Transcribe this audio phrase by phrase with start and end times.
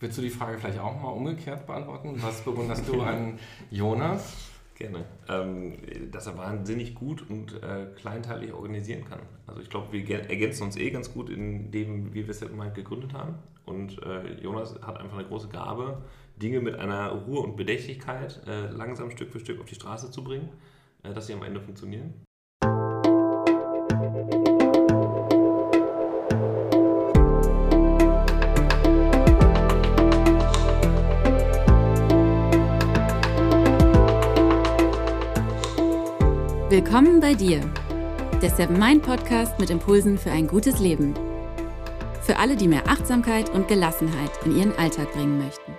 [0.00, 2.14] Willst du die Frage vielleicht auch mal umgekehrt beantworten?
[2.22, 3.38] Was bewunderst du an
[3.70, 4.50] Jonas?
[4.76, 5.04] Gerne.
[5.28, 5.76] Ähm,
[6.12, 9.18] dass er wahnsinnig gut und äh, kleinteilig organisieren kann.
[9.48, 12.72] Also ich glaube, wir ergänzen uns eh ganz gut in dem, wie wir es mal
[12.72, 13.34] gegründet haben.
[13.66, 16.00] Und äh, Jonas hat einfach eine große Gabe,
[16.36, 20.22] Dinge mit einer Ruhe und Bedächtigkeit äh, langsam Stück für Stück auf die Straße zu
[20.22, 20.48] bringen,
[21.02, 22.14] äh, dass sie am Ende funktionieren.
[36.78, 37.60] Willkommen bei dir,
[38.40, 41.12] der Seven Mind Podcast mit Impulsen für ein gutes Leben.
[42.22, 45.72] Für alle, die mehr Achtsamkeit und Gelassenheit in ihren Alltag bringen möchten.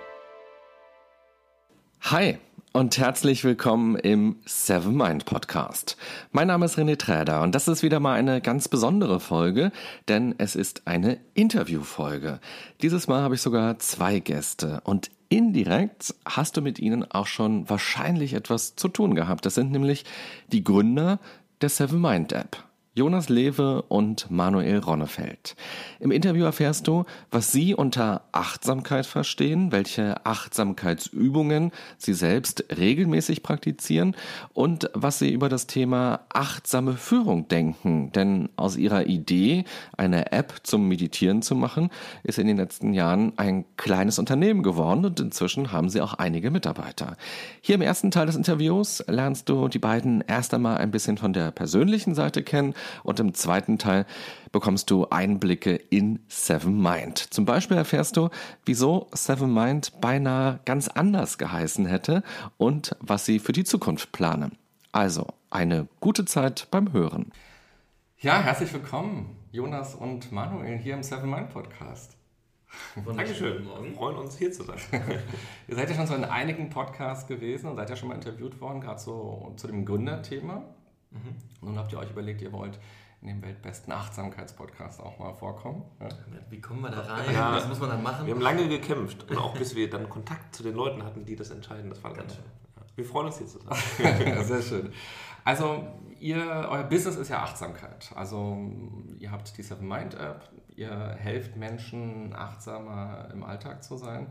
[2.02, 2.36] Hi
[2.74, 5.96] und herzlich willkommen im Seven Mind Podcast.
[6.32, 9.72] Mein Name ist René Träder und das ist wieder mal eine ganz besondere Folge,
[10.08, 12.40] denn es ist eine Interviewfolge.
[12.82, 17.70] Dieses Mal habe ich sogar zwei Gäste und Indirekt hast du mit ihnen auch schon
[17.70, 19.46] wahrscheinlich etwas zu tun gehabt.
[19.46, 20.04] Das sind nämlich
[20.50, 21.20] die Gründer
[21.60, 22.64] der Seven Mind App.
[22.92, 25.54] Jonas Lewe und Manuel Ronnefeld.
[26.00, 34.16] Im Interview erfährst du, was sie unter Achtsamkeit verstehen, welche Achtsamkeitsübungen sie selbst regelmäßig praktizieren
[34.54, 38.10] und was sie über das Thema achtsame Führung denken.
[38.10, 39.66] Denn aus ihrer Idee,
[39.96, 41.90] eine App zum Meditieren zu machen,
[42.24, 46.50] ist in den letzten Jahren ein kleines Unternehmen geworden und inzwischen haben sie auch einige
[46.50, 47.16] Mitarbeiter.
[47.60, 51.32] Hier im ersten Teil des Interviews lernst du die beiden erst einmal ein bisschen von
[51.32, 54.06] der persönlichen Seite kennen und im zweiten Teil
[54.52, 57.18] bekommst du Einblicke in Seven Mind.
[57.18, 58.30] Zum Beispiel erfährst du,
[58.64, 62.22] wieso Seven Mind beinahe ganz anders geheißen hätte
[62.56, 64.58] und was sie für die Zukunft planen.
[64.92, 67.32] Also eine gute Zeit beim Hören.
[68.18, 72.16] Ja, herzlich willkommen, Jonas und Manuel hier im Seven Mind Podcast.
[73.04, 73.64] Dankeschön.
[73.64, 74.78] Wir freuen uns hier zu sein.
[75.68, 78.60] Ihr seid ja schon so in einigen Podcasts gewesen und seid ja schon mal interviewt
[78.60, 80.62] worden, gerade so zu dem Gründerthema.
[81.10, 81.36] Mhm.
[81.60, 82.78] Nun habt ihr euch überlegt, ihr wollt
[83.22, 85.84] in dem weltbesten Achtsamkeitspodcast auch mal vorkommen.
[86.00, 86.08] Ja.
[86.48, 87.34] Wie kommen wir da rein?
[87.34, 88.26] Ja, Was muss man dann machen?
[88.26, 91.36] Wir haben lange gekämpft und auch bis wir dann Kontakt zu den Leuten hatten, die
[91.36, 91.90] das entscheiden.
[91.90, 92.44] Das war ganz schön.
[92.96, 94.44] Wir freuen uns hier zu sein.
[94.44, 94.92] Sehr schön.
[95.44, 95.86] Also
[96.18, 98.10] ihr, euer Business ist ja Achtsamkeit.
[98.14, 98.70] Also
[99.18, 104.28] ihr habt die Seven Mind App, ihr helft Menschen achtsamer im Alltag zu sein.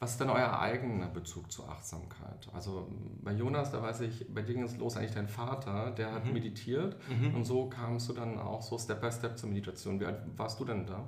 [0.00, 2.48] Was ist denn euer eigener Bezug zur Achtsamkeit?
[2.54, 2.90] Also
[3.22, 6.24] bei Jonas, da weiß ich, bei dir ging es los eigentlich dein Vater, der hat
[6.24, 6.32] mhm.
[6.32, 7.34] meditiert mhm.
[7.34, 10.00] und so kamst du dann auch so Step by Step zur Meditation.
[10.00, 11.06] Wie alt warst du denn da?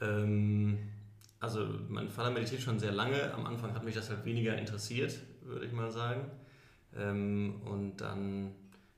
[0.00, 0.78] Ähm,
[1.40, 3.34] also mein Vater meditiert schon sehr lange.
[3.34, 6.30] Am Anfang hat mich das halt weniger interessiert, würde ich mal sagen.
[6.96, 8.52] Ähm, und dann,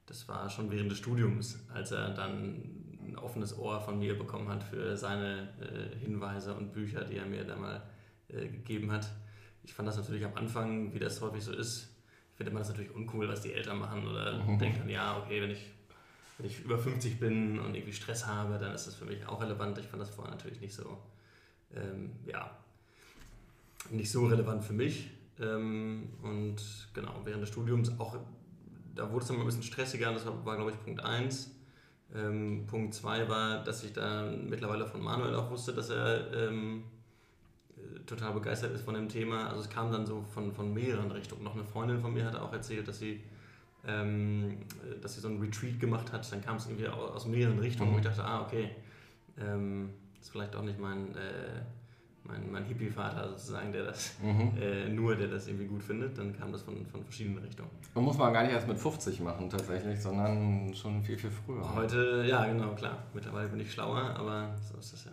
[0.04, 4.48] das war schon während des Studiums, als er dann ein offenes Ohr von mir bekommen
[4.48, 7.82] hat für seine äh, Hinweise und Bücher, die er mir da mal
[8.32, 9.09] äh, gegeben hat.
[9.65, 11.93] Ich fand das natürlich am Anfang, wie das häufig so ist,
[12.34, 14.59] finde man das natürlich uncool, was die Eltern machen oder mhm.
[14.59, 15.65] denkt dann, ja, okay, wenn ich,
[16.38, 19.41] wenn ich über 50 bin und irgendwie Stress habe, dann ist das für mich auch
[19.41, 19.78] relevant.
[19.78, 20.98] Ich fand das vorher natürlich nicht so,
[21.75, 22.50] ähm, ja,
[23.91, 25.10] nicht so relevant für mich.
[25.41, 26.56] Ähm, und
[26.94, 28.16] genau, während des Studiums auch,
[28.94, 31.54] da wurde es dann mal ein bisschen stressiger, das war, war glaube ich, Punkt 1.
[32.15, 36.84] Ähm, Punkt 2 war, dass ich da mittlerweile von Manuel auch wusste, dass er ähm,
[38.06, 39.48] total begeistert ist von dem Thema.
[39.48, 41.43] Also es kam dann so von, von mehreren Richtungen.
[41.43, 43.20] Noch eine Freundin von mir hat auch erzählt, dass sie,
[43.87, 44.59] ähm,
[45.00, 46.31] dass sie so ein Retreat gemacht hat.
[46.31, 47.94] Dann kam es irgendwie aus, aus mehreren Richtungen, mhm.
[47.94, 48.71] wo ich dachte, ah, okay,
[49.41, 49.91] ähm,
[50.21, 51.62] ist vielleicht auch nicht mein, äh,
[52.25, 54.53] mein, mein Hippie-Vater sozusagen, der das mhm.
[54.60, 56.16] äh, nur, der das irgendwie gut findet.
[56.16, 57.71] Dann kam das von, von verschiedenen Richtungen.
[57.94, 61.75] Und muss man gar nicht erst mit 50 machen tatsächlich, sondern schon viel, viel früher.
[61.75, 62.98] Heute, ja, genau, klar.
[63.15, 65.12] Mittlerweile bin ich schlauer, aber so ist das ja.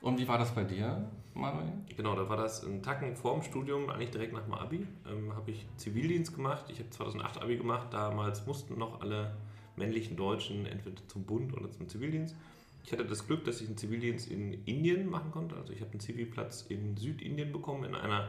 [0.00, 1.72] Und wie war das bei dir, Manuel?
[1.96, 4.86] Genau, da war das ein Tacken vorm Studium, eigentlich direkt nach dem Abi.
[5.10, 6.66] Ähm, habe ich Zivildienst gemacht.
[6.68, 7.88] Ich habe 2008 Abi gemacht.
[7.92, 9.34] Damals mussten noch alle
[9.76, 12.36] männlichen Deutschen entweder zum Bund oder zum Zivildienst.
[12.84, 15.56] Ich hatte das Glück, dass ich einen Zivildienst in Indien machen konnte.
[15.56, 18.28] Also ich habe einen Zivilplatz in Südindien bekommen, in einer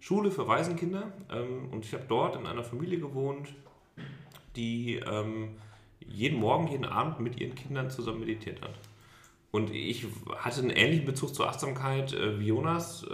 [0.00, 1.12] Schule für Waisenkinder.
[1.30, 3.54] Ähm, und ich habe dort in einer Familie gewohnt,
[4.54, 5.56] die ähm,
[6.06, 8.78] jeden Morgen, jeden Abend mit ihren Kindern zusammen meditiert hat.
[9.56, 10.06] Und ich
[10.36, 13.08] hatte einen ähnlichen Bezug zur Achtsamkeit äh, wie Jonas äh,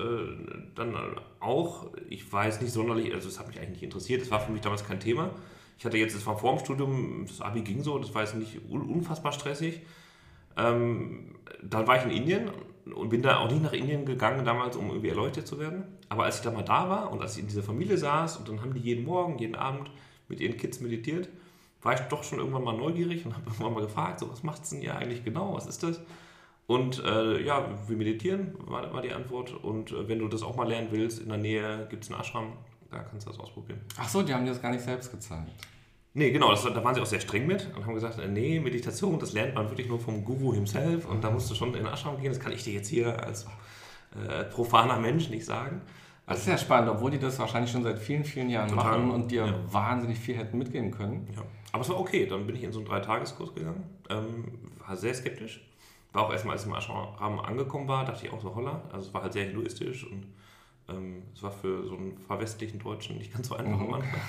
[0.74, 0.96] dann
[1.38, 1.86] auch.
[2.10, 4.60] Ich jetzt nicht sonderlich, also es hat mich eigentlich nicht interessiert, es war für mich
[4.60, 5.30] damals kein Thema.
[5.78, 8.34] Ich hatte jetzt, es war vor dem Studium, das Abi ging so, das war jetzt
[8.34, 9.82] nicht unfassbar stressig.
[10.56, 12.50] Ähm, dann war ich in Indien
[12.92, 15.84] und bin da auch nicht nach Indien gegangen damals, um irgendwie erleuchtet zu werden.
[16.08, 18.48] Aber als ich da mal da war und als ich in dieser Familie saß und
[18.48, 19.92] dann haben die jeden Morgen, jeden Abend
[20.26, 21.28] mit ihren Kids meditiert,
[21.82, 24.64] war ich doch schon irgendwann mal neugierig und habe irgendwann mal gefragt, so was macht
[24.64, 26.00] es denn ihr eigentlich genau, was ist das?
[26.72, 29.52] Und äh, ja, wir meditieren, war, war die Antwort.
[29.52, 32.18] Und äh, wenn du das auch mal lernen willst, in der Nähe gibt es einen
[32.18, 32.54] Ashram,
[32.90, 33.80] da kannst du das ausprobieren.
[33.98, 35.50] Ach so, die haben dir das gar nicht selbst gezeigt.
[36.14, 38.58] Nee, genau, das, da waren sie auch sehr streng mit und haben gesagt, äh, nee,
[38.58, 41.84] Meditation, das lernt man wirklich nur vom Guru himself und da musst du schon in
[41.84, 42.32] den Ashram gehen.
[42.32, 43.46] Das kann ich dir jetzt hier als
[44.16, 45.82] äh, profaner Mensch nicht sagen.
[46.26, 49.10] Das ist ja spannend, obwohl die das wahrscheinlich schon seit vielen, vielen Jahren Total, machen
[49.10, 49.54] und dir ja.
[49.70, 51.28] wahnsinnig viel hätten mitgeben können.
[51.36, 51.42] Ja.
[51.72, 54.44] Aber es war okay, dann bin ich in so einen Dreitageskurs gegangen, ähm,
[54.86, 55.60] war sehr skeptisch.
[56.12, 59.08] War auch erstmal, als ich im Ashram angekommen war, dachte ich auch so, holla, also
[59.08, 60.26] es war halt sehr hinduistisch und
[60.88, 64.20] ähm, es war für so einen verwestlichen Deutschen nicht ganz so einfach am Anfang.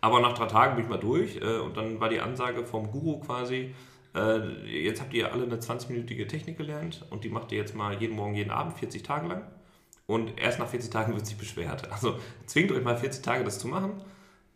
[0.00, 2.90] Aber nach drei Tagen bin ich mal durch äh, und dann war die Ansage vom
[2.90, 3.74] Guru quasi,
[4.14, 8.00] äh, jetzt habt ihr alle eine 20-minütige Technik gelernt und die macht ihr jetzt mal
[8.00, 9.42] jeden Morgen, jeden Abend, 40 Tage lang.
[10.06, 11.90] Und erst nach 40 Tagen wird sich beschwert.
[11.90, 14.02] Also zwingt euch mal 40 Tage das zu machen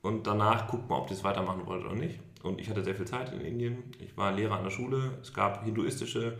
[0.02, 2.20] und danach guckt mal, ob ihr es weitermachen wollt oder nicht.
[2.42, 3.82] Und ich hatte sehr viel Zeit in Indien.
[3.98, 5.18] Ich war Lehrer an der Schule.
[5.20, 6.38] Es gab hinduistische,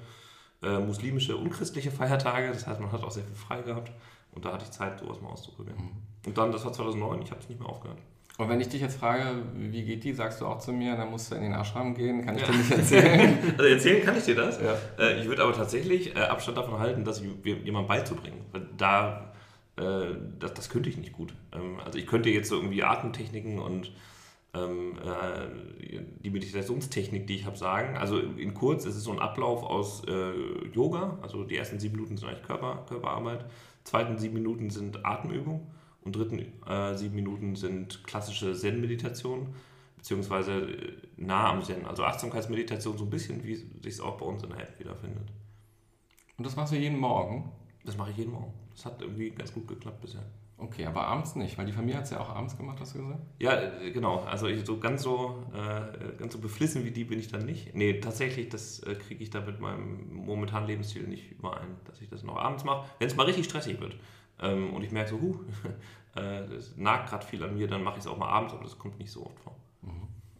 [0.62, 2.48] äh, muslimische und christliche Feiertage.
[2.48, 3.92] Das heißt, man hat auch sehr viel frei gehabt.
[4.32, 5.78] Und da hatte ich Zeit, sowas mal auszuprobieren.
[6.26, 7.98] Und dann, das war 2009, ich habe es nicht mehr aufgehört.
[8.38, 11.10] Und wenn ich dich jetzt frage, wie geht die, sagst du auch zu mir, dann
[11.10, 13.38] musst du in den Ashram gehen, kann ich dir nicht erzählen.
[13.56, 14.60] Also erzählen kann ich dir das.
[14.60, 14.76] Ja.
[14.98, 18.44] Äh, ich würde aber tatsächlich äh, Abstand davon halten, das jemandem beizubringen.
[18.52, 19.32] Weil da,
[19.78, 21.32] äh, das, das könnte ich nicht gut.
[21.54, 23.92] Ähm, also ich könnte jetzt so irgendwie Atemtechniken und
[24.56, 27.96] ähm, äh, die Meditationstechnik, die ich habe, sagen.
[27.96, 30.32] Also in kurz, es ist so ein Ablauf aus äh,
[30.72, 31.18] Yoga.
[31.22, 33.44] Also die ersten sieben Minuten sind eigentlich Körper, Körperarbeit.
[33.84, 35.70] Zweiten sieben Minuten sind Atemübung.
[36.06, 36.38] Und dritten
[36.68, 39.54] äh, sieben Minuten sind klassische Zen-Meditation,
[39.96, 41.84] beziehungsweise äh, nah am Zen.
[41.84, 45.32] Also Achtsamkeitsmeditation, so ein bisschen, wie sich es auch bei uns in der App wiederfindet.
[46.38, 47.50] Und das machst du jeden Morgen?
[47.84, 48.52] Das mache ich jeden Morgen.
[48.70, 50.22] Das hat irgendwie ganz gut geklappt bisher.
[50.58, 52.98] Okay, aber abends nicht, weil die Familie hat es ja auch abends gemacht, hast du
[53.02, 53.20] gesagt?
[53.38, 54.20] Ja, äh, genau.
[54.20, 57.74] Also ich, so ganz so äh, ganz so beflissen wie die bin ich dann nicht.
[57.74, 62.08] Nee, tatsächlich, das äh, kriege ich da mit meinem momentanen Lebensstil nicht überein, dass ich
[62.08, 62.88] das noch abends mache.
[62.98, 63.96] Wenn es mal richtig stressig wird
[64.40, 65.40] ähm, und ich merke so, huh,
[66.18, 68.64] äh, das nagt gerade viel an mir, dann mache ich es auch mal abends, aber
[68.64, 69.54] das kommt nicht so oft vor.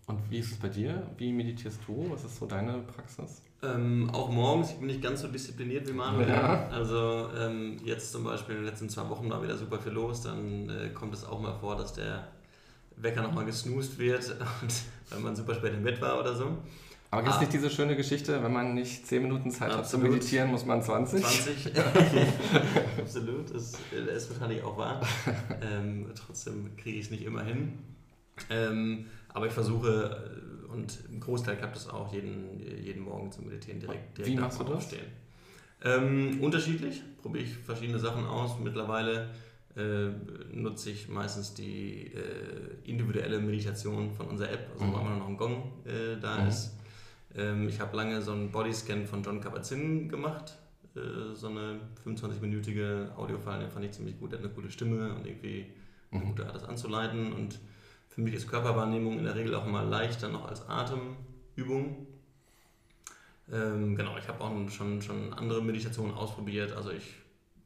[0.06, 1.03] Und wie ist es bei dir?
[1.19, 2.06] Wie meditierst du?
[2.11, 3.43] Was ist so deine Praxis?
[3.62, 6.29] Ähm, auch morgens, ich bin nicht ganz so diszipliniert wie Manuel.
[6.29, 6.69] Ja.
[6.69, 10.23] Also ähm, jetzt zum Beispiel in den letzten zwei Wochen war wieder super viel los,
[10.23, 12.29] dann äh, kommt es auch mal vor, dass der
[12.99, 14.31] Wecker nochmal gesnoost wird,
[14.62, 14.73] und,
[15.11, 16.56] weil man super spät im Bett war oder so.
[17.11, 17.41] Aber gibt es Ah.
[17.41, 20.11] nicht diese schöne Geschichte, wenn man nicht 10 Minuten Zeit hat zu Absolut.
[20.11, 21.23] meditieren, muss man 20?
[21.25, 21.73] 20.
[22.99, 25.00] Absolut, das, das ist wahrscheinlich auch wahr.
[25.62, 27.73] Ähm, trotzdem kriege ich es nicht immer hin.
[28.50, 30.33] Ähm, aber ich versuche,
[30.69, 34.41] äh, und im Großteil klappt es auch, jeden, jeden Morgen zu meditieren, direkt, direkt Wie
[34.41, 34.75] machst du das?
[34.75, 35.06] Aufstehen.
[35.83, 38.59] Ähm, unterschiedlich, probiere ich verschiedene Sachen aus.
[38.59, 39.29] Mittlerweile
[39.77, 40.09] äh,
[40.55, 42.21] nutze ich meistens die äh,
[42.85, 45.00] individuelle Meditation von unserer App, also wo Mhm.
[45.06, 46.49] immer noch ein Gong äh, da Mhm.
[46.49, 46.73] ist.
[47.35, 50.56] Ähm, ich habe lange so einen Bodyscan von John Kabat-Zinn gemacht,
[50.94, 55.15] äh, so eine 25-minütige Audiofile, den fand ich ziemlich gut, der hat eine gute Stimme
[55.15, 55.67] und irgendwie
[56.11, 56.29] eine Mhm.
[56.29, 57.33] gute Art, das anzuleiten.
[57.35, 57.59] Und
[58.16, 62.06] für mich ist Körperwahrnehmung in der Regel auch immer leichter noch als Atemübung.
[63.52, 67.14] Ähm, genau, ich habe auch schon, schon andere Meditationen ausprobiert, also ich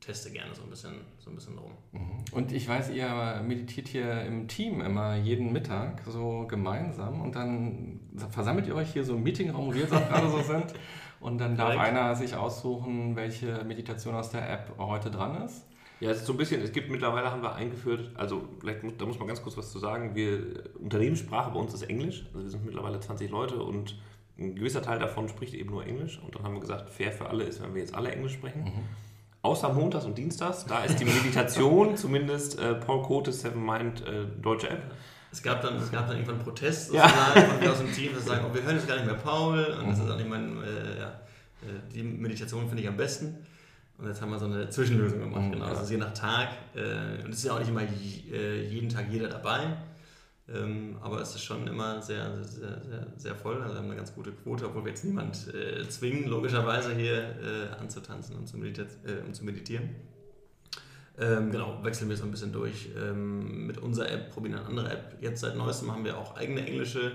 [0.00, 1.70] teste gerne so ein bisschen, so ein bisschen rum.
[1.92, 2.24] Mhm.
[2.32, 8.00] Und ich weiß, ihr meditiert hier im Team immer jeden Mittag so gemeinsam und dann
[8.30, 10.74] versammelt ihr euch hier so im Meetingraum, wo wir jetzt auch gerade so sind.
[11.20, 11.90] Und dann darf Korrekt.
[11.90, 15.66] einer sich aussuchen, welche Meditation aus der App heute dran ist.
[16.00, 18.94] Ja, es ist so ein bisschen, es gibt mittlerweile haben wir eingeführt, also vielleicht muss,
[18.96, 20.14] da muss man ganz kurz was zu sagen.
[20.14, 23.96] Wir, Unternehmenssprache bei uns ist Englisch, also wir sind mittlerweile 20 Leute und
[24.38, 26.18] ein gewisser Teil davon spricht eben nur Englisch.
[26.24, 28.72] Und dann haben wir gesagt, fair für alle ist, wenn wir jetzt alle Englisch sprechen.
[29.42, 34.24] Außer montags und dienstags, da ist die Meditation, zumindest äh, Paul Cotes Seven Mind äh,
[34.40, 34.82] deutsche App.
[35.32, 37.08] Es gab dann, es gab dann irgendwann Protest Ja.
[37.08, 39.14] sozusagen von mir aus dem Team, das sagen, oh, wir hören jetzt gar nicht mehr
[39.14, 41.08] Paul und das ist auch nicht mein, äh, ja,
[41.62, 43.36] äh, die Meditation finde ich am besten.
[44.00, 45.66] Und jetzt haben wir so eine Zwischenlösung gemacht, Mhm, genau.
[45.66, 45.80] ja.
[45.80, 46.48] Ist je nach Tag.
[46.74, 49.76] Äh, und es ist ja auch nicht immer äh, jeden Tag jeder dabei.
[50.48, 53.60] Ähm, aber es ist schon immer sehr, sehr, sehr, sehr voll.
[53.62, 57.18] Also wir haben eine ganz gute Quote, obwohl wir jetzt niemand äh, zwingen, logischerweise hier
[57.18, 59.90] äh, anzutanzen und zu, medita äh, und zu meditieren.
[61.18, 62.88] Ähm, genau, wechseln wir so ein bisschen durch.
[62.98, 65.18] Ähm, mit unserer App probieren eine andere App.
[65.20, 67.12] Jetzt seit neuestem haben wir auch eigene englische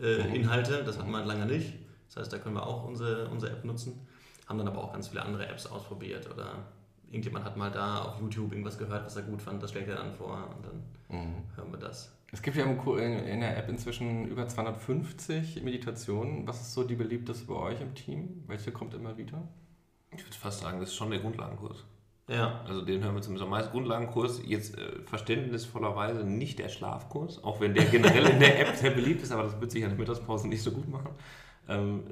[0.00, 0.34] äh, Mhm.
[0.34, 0.82] Inhalte.
[0.84, 1.74] Das hatten wir lange nicht.
[2.08, 4.00] Das heißt, da können wir auch unsere, unsere App nutzen.
[4.46, 6.30] Haben dann aber auch ganz viele andere Apps ausprobiert.
[6.32, 6.64] Oder
[7.08, 9.62] irgendjemand hat mal da auf YouTube irgendwas gehört, was er gut fand.
[9.62, 11.34] Das schlägt er dann vor und dann Mhm.
[11.56, 12.10] hören wir das.
[12.32, 16.46] Es gibt ja im Ku- in in der App inzwischen über 250 Meditationen.
[16.48, 18.42] Was ist so die beliebteste bei euch im Team?
[18.48, 19.46] Welche kommt immer wieder?
[20.16, 21.84] Ich würde fast sagen, das ist schon der Grundlagenkurs.
[22.28, 23.70] Ja, Also den hören wir zumindest am meisten.
[23.72, 28.90] Grundlagenkurs, jetzt äh, verständnisvollerweise nicht der Schlafkurs, auch wenn der generell in der App sehr
[28.92, 31.10] beliebt ist, aber das wird sich an der Mittagspause nicht so gut machen.
[31.68, 32.02] Ähm,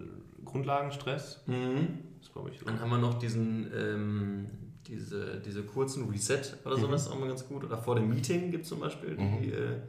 [0.44, 1.42] Grundlagenstress.
[1.46, 1.98] Mhm.
[2.20, 2.60] Das glaube ich.
[2.60, 4.46] Dann haben wir noch diesen, ähm,
[4.86, 7.14] diese, diese kurzen Reset oder sowas mhm.
[7.14, 7.64] auch mal ganz gut.
[7.64, 9.42] Oder vor dem Meeting gibt es zum Beispiel mhm.
[9.42, 9.80] die äh,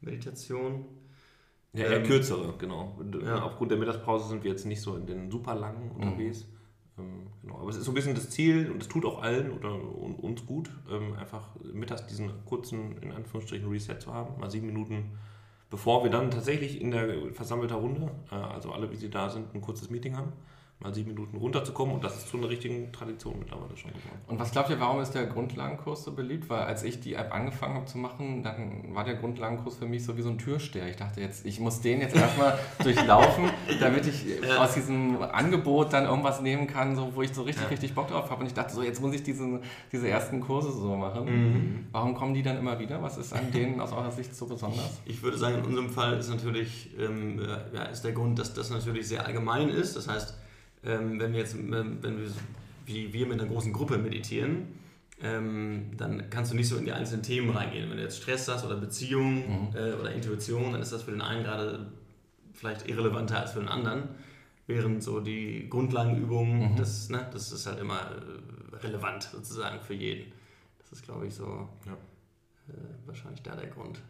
[0.00, 0.84] Meditation.
[1.72, 2.98] Ja, eher ähm, kürzere, genau.
[3.22, 3.42] Ja.
[3.42, 6.46] Aufgrund der Mittagspause sind wir jetzt nicht so in den super langen unterwegs.
[6.96, 7.02] Mhm.
[7.02, 7.58] Ähm, genau.
[7.58, 10.44] Aber es ist so ein bisschen das Ziel und es tut auch allen oder uns
[10.46, 14.38] gut, ähm, einfach mittags diesen kurzen, in Anführungsstrichen, Reset zu haben.
[14.40, 15.12] Mal sieben Minuten,
[15.70, 19.54] bevor wir dann tatsächlich in der versammelten Runde, äh, also alle, wie sie da sind,
[19.54, 20.32] ein kurzes Meeting haben
[20.80, 24.20] mal sieben Minuten runterzukommen und das ist zu einer richtigen Tradition mittlerweile schon geworden.
[24.26, 26.48] Und was glaubt ihr, warum ist der Grundlagenkurs so beliebt?
[26.48, 30.04] Weil als ich die App angefangen habe zu machen, dann war der Grundlagenkurs für mich
[30.04, 30.88] so wie so ein Türsteher.
[30.88, 34.56] Ich dachte jetzt, ich muss den jetzt erstmal durchlaufen, damit ich ja.
[34.56, 37.68] aus diesem Angebot dann irgendwas nehmen kann, so, wo ich so richtig, ja.
[37.68, 38.40] richtig Bock drauf habe.
[38.40, 39.60] Und ich dachte so, jetzt muss ich diesen,
[39.92, 41.24] diese ersten Kurse so machen.
[41.24, 41.86] Mhm.
[41.92, 43.02] Warum kommen die dann immer wieder?
[43.02, 45.02] Was ist an denen aus eurer Sicht so besonders?
[45.04, 47.38] Ich, würde sagen, in unserem Fall ist natürlich ähm,
[47.74, 49.94] ja, ist der Grund, dass das natürlich sehr allgemein ist.
[49.96, 50.38] Das heißt,
[50.84, 52.30] ähm, wenn wir jetzt, ähm, wenn wir,
[52.86, 54.80] wie wir mit einer großen Gruppe meditieren,
[55.22, 57.90] ähm, dann kannst du nicht so in die einzelnen Themen reingehen.
[57.90, 59.76] Wenn du jetzt Stress hast oder Beziehung mhm.
[59.76, 61.86] äh, oder Intuition, dann ist das für den einen gerade
[62.54, 64.08] vielleicht irrelevanter als für den anderen.
[64.66, 66.76] Während so die Grundlagenübungen, mhm.
[66.76, 70.32] das, ne, das ist halt immer äh, relevant sozusagen für jeden.
[70.78, 71.92] Das ist, glaube ich, so ja.
[72.68, 74.00] äh, wahrscheinlich da der Grund.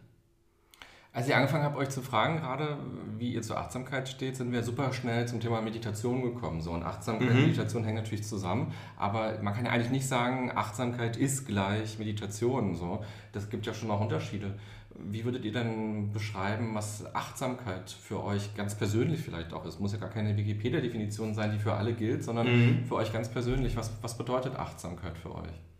[1.13, 2.77] Als ich angefangen habe, euch zu fragen, gerade
[3.17, 6.61] wie ihr zur Achtsamkeit steht, sind wir super schnell zum Thema Meditation gekommen.
[6.61, 7.41] So, und Achtsamkeit und mhm.
[7.41, 12.75] Meditation hängen natürlich zusammen, aber man kann ja eigentlich nicht sagen, Achtsamkeit ist gleich Meditation.
[12.75, 13.03] So.
[13.33, 14.57] Das gibt ja schon noch Unterschiede.
[14.95, 19.81] Wie würdet ihr denn beschreiben, was Achtsamkeit für euch ganz persönlich vielleicht auch ist?
[19.81, 22.85] Muss ja gar keine Wikipedia-Definition sein, die für alle gilt, sondern mhm.
[22.85, 23.75] für euch ganz persönlich.
[23.75, 25.70] Was, was bedeutet Achtsamkeit für euch?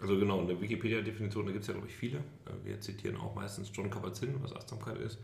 [0.00, 2.18] Also genau, in der Wikipedia-Definition, da gibt es ja, glaube ich, viele.
[2.18, 5.18] Äh, wir zitieren auch meistens John Kabat-Zinn, was Achtsamkeit ist.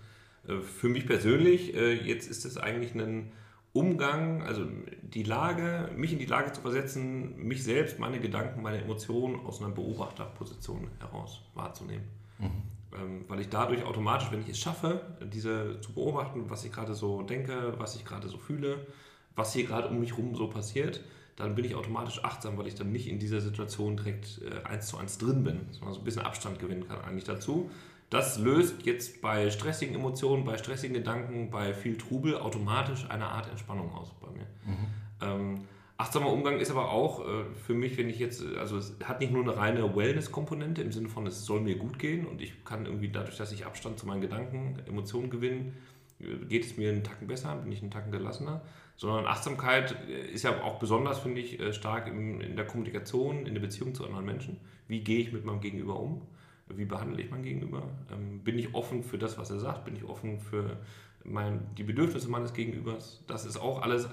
[0.48, 3.32] Äh, für mich persönlich, äh, jetzt ist es eigentlich ein
[3.72, 4.66] Umgang, also
[5.02, 9.60] die Lage, mich in die Lage zu versetzen, mich selbst, meine Gedanken, meine Emotionen aus
[9.60, 12.04] einer Beobachterposition heraus wahrzunehmen.
[12.38, 12.50] Mhm.
[12.94, 15.00] Ähm, weil ich dadurch automatisch, wenn ich es schaffe,
[15.32, 18.86] diese zu beobachten, was ich gerade so denke, was ich gerade so fühle,
[19.34, 21.00] was hier gerade um mich herum so passiert,
[21.36, 24.86] dann bin ich automatisch achtsam, weil ich dann nicht in dieser Situation direkt äh, eins
[24.86, 27.70] zu eins drin bin, sondern so ein bisschen Abstand gewinnen kann eigentlich dazu.
[28.10, 33.50] Das löst jetzt bei stressigen Emotionen, bei stressigen Gedanken, bei viel Trubel automatisch eine Art
[33.50, 34.46] Entspannung aus bei mir.
[34.64, 34.86] Mhm.
[35.20, 35.64] Ähm,
[35.96, 39.32] achtsamer Umgang ist aber auch äh, für mich, wenn ich jetzt, also es hat nicht
[39.32, 42.86] nur eine reine Wellness-Komponente im Sinne von, es soll mir gut gehen und ich kann
[42.86, 45.72] irgendwie dadurch, dass ich Abstand zu meinen Gedanken, Emotionen gewinne, äh,
[46.18, 48.62] geht es mir einen Tacken besser, bin ich einen Tacken gelassener,
[48.96, 53.54] sondern Achtsamkeit äh, ist ja auch besonders, finde ich, äh, stark in, der Kommunikation, in
[53.54, 54.60] der Beziehung zu anderen Menschen.
[54.86, 56.22] Wie gehe ich mit meinem Gegenüber um?
[56.68, 57.82] Wie behandle ich mein Gegenüber?
[58.12, 59.84] Ähm, bin ich offen für das, was er sagt?
[59.84, 60.78] Bin ich offen für
[61.24, 63.22] mein, die Bedürfnisse meines Gegenübers?
[63.26, 64.08] Das ist auch alles,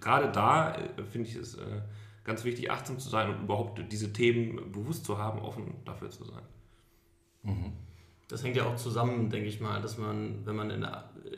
[0.00, 0.76] gerade da
[1.10, 1.58] finde ich es
[2.26, 6.24] ganz wichtig, achtsam zu sein und überhaupt diese Themen bewusst zu haben, offen dafür zu
[6.24, 6.42] sein.
[7.44, 7.72] Mhm.
[8.28, 11.36] Das hängt ja auch zusammen, denke ich mal, dass man, wenn man in der äh,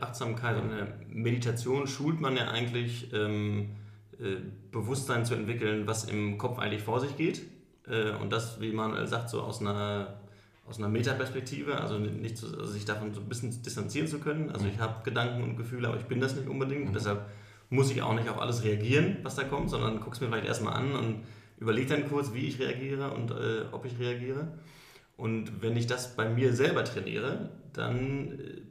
[0.00, 3.70] Achtsamkeit und der Meditation schult man ja eigentlich ähm,
[4.18, 4.36] äh,
[4.72, 7.42] Bewusstsein zu entwickeln, was im Kopf eigentlich vor sich geht.
[7.88, 10.20] Äh, und das, wie man sagt, so aus einer,
[10.66, 14.50] aus einer Metaperspektive, also nicht zu, also sich davon so ein bisschen distanzieren zu können.
[14.50, 16.88] Also ich habe Gedanken und Gefühle, aber ich bin das nicht unbedingt.
[16.88, 16.94] Mhm.
[16.94, 17.26] Deshalb
[17.70, 20.46] muss ich auch nicht auf alles reagieren, was da kommt, sondern gucke es mir vielleicht
[20.46, 21.24] erstmal an und
[21.58, 24.48] überlege dann kurz, wie ich reagiere und äh, ob ich reagiere.
[25.16, 28.62] Und wenn ich das bei mir selber trainiere, dann äh,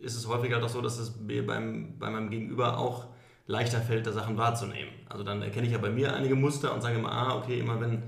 [0.00, 3.06] ist es häufiger doch so, dass es mir beim, bei meinem Gegenüber auch
[3.46, 4.92] leichter fällt, da Sachen wahrzunehmen.
[5.08, 7.80] Also dann erkenne ich ja bei mir einige Muster und sage immer, ah, okay, immer
[7.80, 8.02] wenn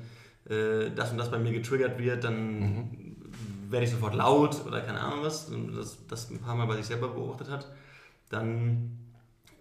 [0.49, 3.17] äh, das und das bei mir getriggert wird, dann mhm.
[3.69, 6.87] werde ich sofort laut oder keine Ahnung was, das, das ein paar Mal bei sich
[6.87, 7.69] selber beobachtet hat,
[8.29, 8.99] dann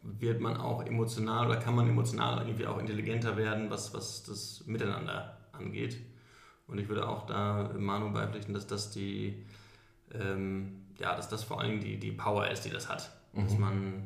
[0.03, 4.63] wird man auch emotional oder kann man emotional irgendwie auch intelligenter werden, was, was das
[4.65, 5.97] Miteinander angeht.
[6.67, 9.45] Und ich würde auch da Manu beipflichten, dass das die,
[10.13, 13.11] ähm, ja, dass das vor allem die, die Power ist, die das hat.
[13.33, 13.43] Mhm.
[13.43, 14.03] Dass man,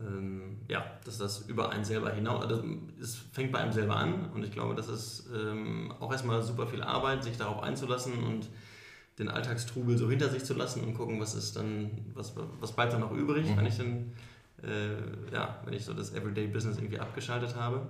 [0.00, 2.62] ähm, ja, dass das über einen selber hinaus, also
[3.00, 6.66] es fängt bei einem selber an und ich glaube, das ist ähm, auch erstmal super
[6.66, 8.48] viel Arbeit, sich darauf einzulassen und
[9.18, 12.92] den Alltagstrubel so hinter sich zu lassen und gucken, was ist dann, was, was bleibt
[12.92, 13.56] dann noch übrig, mhm.
[13.56, 14.12] wenn ich dann,
[14.62, 17.82] äh, ja, wenn ich so das Everyday Business irgendwie abgeschaltet habe.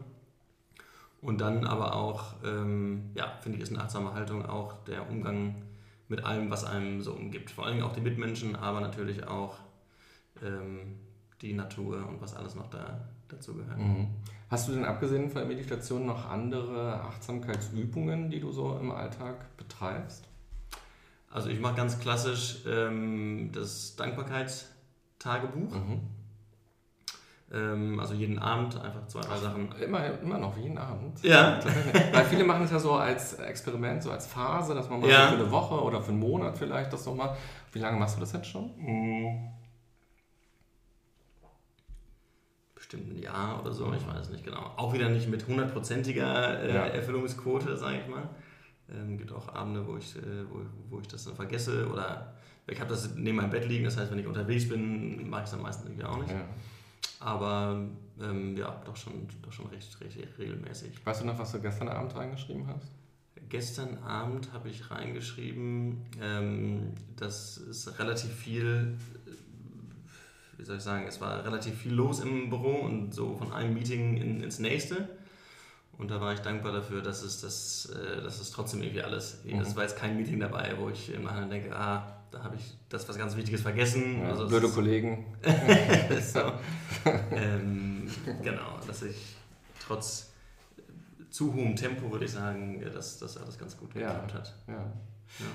[1.23, 5.54] Und dann aber auch, ähm, ja, finde ich, ist eine achtsame Haltung auch der Umgang
[6.08, 7.50] mit allem, was einem so umgibt.
[7.50, 9.58] Vor allem auch die Mitmenschen, aber natürlich auch
[10.42, 10.99] ähm,
[11.40, 13.78] die Natur und was alles noch da, dazu gehört.
[13.78, 14.08] Mhm.
[14.50, 19.56] Hast du denn abgesehen von der Meditation noch andere Achtsamkeitsübungen, die du so im Alltag
[19.56, 20.28] betreibst?
[21.30, 24.75] Also ich mache ganz klassisch ähm, das Dankbarkeitstagebuch
[25.18, 25.75] Tagebuch.
[25.75, 26.00] Mhm.
[27.53, 29.71] Ähm, also jeden Abend einfach zwei, drei Sachen.
[29.73, 31.23] Immer, immer noch, jeden Abend.
[31.23, 31.61] Ja.
[32.13, 35.31] Weil viele machen es ja so als Experiment, so als Phase, dass man mal ja.
[35.31, 37.37] so für eine Woche oder für einen Monat vielleicht das nochmal.
[37.73, 38.71] Wie lange machst du das jetzt schon?
[38.79, 39.51] Mhm.
[42.75, 44.73] Bestimmt ein Jahr oder so, ich weiß nicht genau.
[44.77, 46.87] Auch wieder nicht mit hundertprozentiger äh, ja.
[46.87, 48.29] Erfüllungsquote, sage ich mal.
[48.91, 50.21] Ähm, gibt auch Abende, wo ich, äh,
[50.51, 50.61] wo,
[50.91, 52.35] wo ich das dann vergesse oder
[52.67, 55.45] ich habe das neben meinem Bett liegen, das heißt, wenn ich unterwegs bin, mache ich
[55.47, 56.31] es dann meistens irgendwie auch nicht.
[56.31, 56.41] Ja.
[57.25, 57.88] Aber
[58.21, 61.04] ähm, ja, doch schon, doch schon recht, recht regelmäßig.
[61.07, 62.93] Weißt du noch, was du gestern Abend reingeschrieben hast?
[63.49, 68.99] Gestern Abend habe ich reingeschrieben, ähm, dass es relativ viel,
[70.59, 73.73] wie soll ich sagen, es war relativ viel los im Büro und so von einem
[73.73, 75.09] Meeting in, ins nächste.
[75.97, 79.38] Und da war ich dankbar dafür, dass es, das, äh, dass es trotzdem irgendwie alles,
[79.45, 79.61] mhm.
[79.61, 83.09] es war jetzt kein Meeting dabei, wo ich im denke, ah, da habe ich das
[83.09, 84.21] was ganz Wichtiges vergessen.
[84.23, 85.25] Ja, also blöde Kollegen.
[86.21, 86.53] so.
[87.31, 88.11] ähm,
[88.43, 89.37] genau, dass ich
[89.79, 90.33] trotz
[91.31, 94.55] zu hohem Tempo, würde ich sagen, dass das alles ganz gut geklappt ja, hat.
[94.67, 94.75] Ja.
[94.75, 95.47] ja.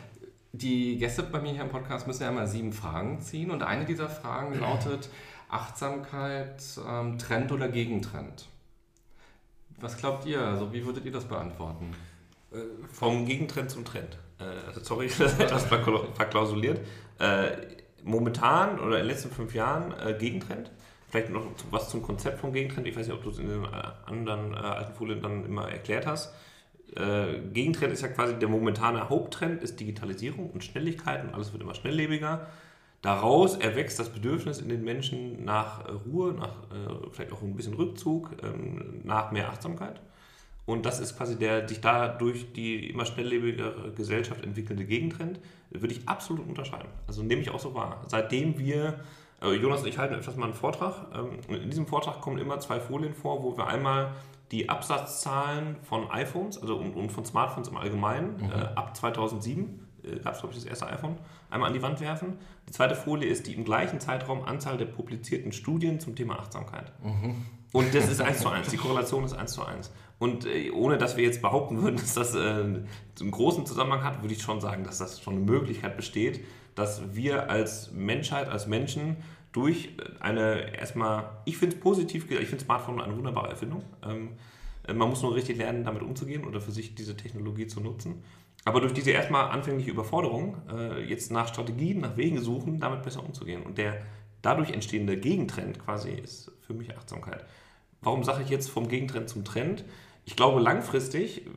[0.52, 3.86] Die Gäste bei mir hier im Podcast müssen ja immer sieben Fragen ziehen und eine
[3.86, 5.10] dieser Fragen lautet
[5.50, 8.48] Achtsamkeit, ähm, Trend oder Gegentrend?
[9.82, 10.42] Was glaubt ihr?
[10.42, 11.94] Also wie würdet ihr das beantworten?
[12.52, 12.58] Äh,
[12.92, 14.18] vom Gegentrend zum Trend.
[14.40, 16.80] Äh, also sorry, das verklausuliert.
[17.20, 17.52] Äh,
[18.04, 20.72] momentan oder in den letzten fünf Jahren äh, Gegentrend.
[21.10, 22.88] Vielleicht noch was zum Konzept vom Gegentrend.
[22.88, 23.66] Ich weiß nicht, ob du es in den
[24.06, 26.32] anderen alten Folien dann immer erklärt hast.
[27.52, 31.74] Gegentrend ist ja quasi der momentane Haupttrend, ist Digitalisierung und Schnelligkeit und alles wird immer
[31.74, 32.46] schnelllebiger.
[33.02, 36.54] Daraus erwächst das Bedürfnis in den Menschen nach Ruhe, nach
[37.12, 40.00] vielleicht auch ein bisschen Rückzug, ähm, nach mehr Achtsamkeit.
[40.70, 45.40] Und das ist quasi der sich da durch die immer schnelllebigere Gesellschaft entwickelnde Gegentrend,
[45.72, 46.90] würde ich absolut unterschreiben.
[47.08, 48.04] Also nehme ich auch so wahr.
[48.06, 49.00] Seitdem wir,
[49.42, 52.60] äh, Jonas und ich halten öfters mal einen Vortrag, ähm, in diesem Vortrag kommen immer
[52.60, 54.12] zwei Folien vor, wo wir einmal
[54.52, 58.52] die Absatzzahlen von iPhones also und, und von Smartphones im Allgemeinen mhm.
[58.52, 59.89] äh, ab 2007 äh,
[60.24, 61.18] gab es, glaube ich, das erste iPhone,
[61.50, 62.38] einmal an die Wand werfen.
[62.68, 66.92] Die zweite Folie ist die im gleichen Zeitraum Anzahl der publizierten Studien zum Thema Achtsamkeit.
[67.04, 67.46] Mhm.
[67.72, 68.70] Und das ist eins zu eins.
[68.70, 69.92] Die Korrelation ist eins zu eins.
[70.18, 72.88] Und äh, ohne dass wir jetzt behaupten würden, dass das äh, einen
[73.32, 76.44] großen Zusammenhang hat, würde ich schon sagen, dass das schon eine Möglichkeit besteht,
[76.76, 79.18] dass wir als Menschheit, als Menschen
[79.52, 83.84] durch eine erstmal, ich finde es positiv, ich finde Smartphone eine wunderbare Erfindung.
[84.04, 84.32] Ähm,
[84.88, 88.24] äh, man muss nur richtig lernen, damit umzugehen oder für sich diese Technologie zu nutzen.
[88.66, 93.24] Aber durch diese erstmal anfängliche Überforderung, äh, jetzt nach Strategien, nach Wegen suchen, damit besser
[93.24, 93.64] umzugehen.
[93.64, 94.02] Und der
[94.42, 97.46] dadurch entstehende Gegentrend quasi ist für mich Achtsamkeit.
[98.02, 99.86] Warum sage ich jetzt vom Gegentrend zum Trend?
[100.26, 101.52] Ich glaube, langfristig äh,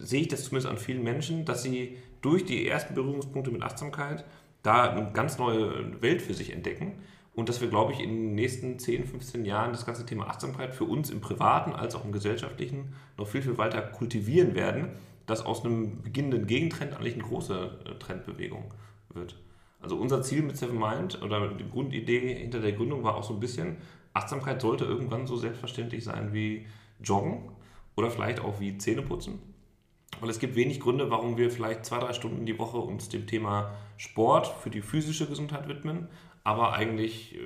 [0.00, 4.24] sehe ich das zumindest an vielen Menschen, dass sie durch die ersten Berührungspunkte mit Achtsamkeit
[4.62, 6.98] da eine ganz neue Welt für sich entdecken
[7.34, 10.74] und dass wir, glaube ich, in den nächsten 10, 15 Jahren das ganze Thema Achtsamkeit
[10.74, 14.90] für uns im privaten als auch im gesellschaftlichen noch viel, viel weiter kultivieren werden,
[15.30, 18.74] dass aus einem beginnenden Gegentrend eigentlich eine große äh, Trendbewegung
[19.14, 19.36] wird.
[19.80, 23.34] Also unser Ziel mit Seven Mind oder die Grundidee hinter der Gründung war auch so
[23.34, 23.78] ein bisschen,
[24.12, 26.66] Achtsamkeit sollte irgendwann so selbstverständlich sein wie
[27.02, 27.50] Joggen
[27.96, 29.38] oder vielleicht auch wie Zähneputzen.
[30.20, 33.26] Weil es gibt wenig Gründe, warum wir vielleicht zwei, drei Stunden die Woche uns dem
[33.26, 36.08] Thema Sport für die physische Gesundheit widmen.
[36.42, 37.38] Aber eigentlich äh,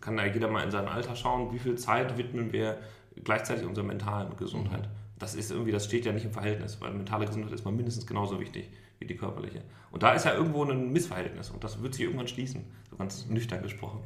[0.00, 2.78] kann da jeder mal in seinem Alter schauen, wie viel Zeit widmen wir
[3.24, 4.88] gleichzeitig unserer mentalen Gesundheit.
[5.18, 8.06] Das ist irgendwie, das steht ja nicht im Verhältnis, weil mentale Gesundheit ist mal mindestens
[8.06, 9.62] genauso wichtig wie die körperliche.
[9.90, 13.26] Und da ist ja irgendwo ein Missverhältnis und das wird sich irgendwann schließen, so ganz
[13.26, 14.00] nüchtern gesprochen.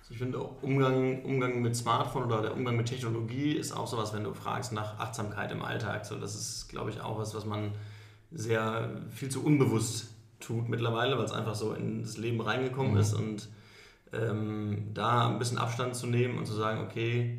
[0.00, 3.86] Also ich finde auch Umgang, Umgang mit Smartphone oder der Umgang mit Technologie ist auch
[3.86, 6.04] sowas, wenn du fragst nach Achtsamkeit im Alltag.
[6.06, 7.72] So, das ist, glaube ich, auch was, was man
[8.32, 12.98] sehr viel zu unbewusst tut mittlerweile, weil es einfach so ins Leben reingekommen mhm.
[12.98, 13.48] ist und
[14.12, 17.38] ähm, da ein bisschen Abstand zu nehmen und zu sagen, okay,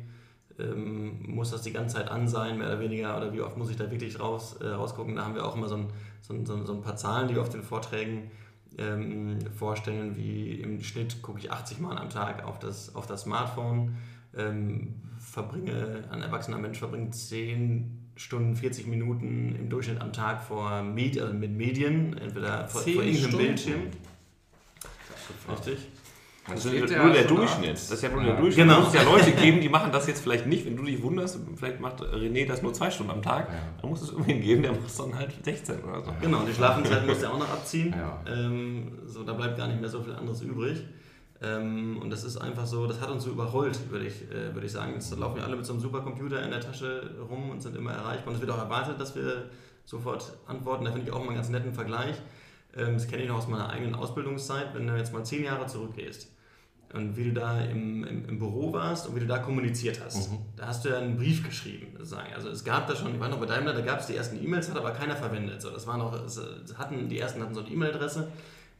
[0.58, 3.70] ähm, muss das die ganze Zeit an sein, mehr oder weniger, oder wie oft muss
[3.70, 5.16] ich da wirklich raus, äh, rausgucken.
[5.16, 5.86] Da haben wir auch immer so ein,
[6.20, 8.30] so, ein, so ein paar Zahlen, die wir auf den Vorträgen
[8.78, 13.22] ähm, vorstellen, wie im Schnitt gucke ich 80 Mal am Tag auf das, auf das
[13.22, 13.96] Smartphone,
[14.36, 20.82] ähm, verbringe, ein erwachsener Mensch verbringt 10 Stunden, 40 Minuten im Durchschnitt am Tag vor
[20.82, 23.80] Med also mit Medien, entweder vor, vor irgendeinem Bildschirm.
[25.50, 25.78] Richtig.
[26.46, 27.72] Das, ist ja nur der Durchschnitt.
[27.72, 28.66] Das ist ja nur der Durchschnitt.
[28.66, 28.80] Genau.
[28.80, 30.66] Es muss ja Leute geben, die machen das jetzt vielleicht nicht.
[30.66, 33.48] Wenn du dich wunderst, vielleicht macht René das nur zwei Stunden am Tag.
[33.48, 33.54] Ja.
[33.80, 36.12] Dann muss es irgendwie geben, der macht es dann halt 16 oder so.
[36.20, 37.94] Genau, die Schlafenszeit muss er auch noch abziehen.
[37.96, 38.20] Ja.
[38.30, 40.84] Ähm, so, da bleibt gar nicht mehr so viel anderes übrig.
[41.42, 44.64] Ähm, und das ist einfach so, das hat uns so überrollt, würde ich, äh, würd
[44.64, 44.92] ich sagen.
[44.94, 47.92] Jetzt laufen wir alle mit so einem Supercomputer in der Tasche rum und sind immer
[47.92, 48.28] erreichbar.
[48.28, 49.46] Und es wird auch erwartet, dass wir
[49.86, 50.84] sofort antworten.
[50.84, 52.16] Da finde ich auch mal einen ganz netten Vergleich.
[52.76, 54.74] Ähm, das kenne ich noch aus meiner eigenen Ausbildungszeit.
[54.74, 56.33] Wenn du jetzt mal zehn Jahre zurückgehst,
[56.94, 60.30] und wie du da im, im, im, Büro warst und wie du da kommuniziert hast.
[60.30, 60.38] Mhm.
[60.56, 62.32] Da hast du ja einen Brief geschrieben, sozusagen.
[62.34, 64.42] Also es gab da schon, ich war noch bei Daimler, da gab es die ersten
[64.42, 65.60] E-Mails, hat aber keiner verwendet.
[65.60, 66.12] So, das war noch,
[66.78, 68.28] hatten, die ersten hatten so eine E-Mail-Adresse,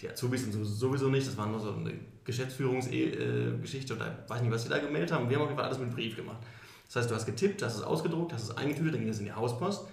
[0.01, 1.93] die Azubis sowieso nicht, das war nur so eine
[2.25, 5.29] Geschäftsführungsgeschichte und da weiß nicht, was sie da gemeldet haben.
[5.29, 6.39] Wir haben auf jeden Fall alles mit Brief gemacht.
[6.87, 9.25] Das heißt, du hast getippt, hast es ausgedruckt, hast es eingetütet, dann ging es in
[9.25, 9.87] die Hauspost.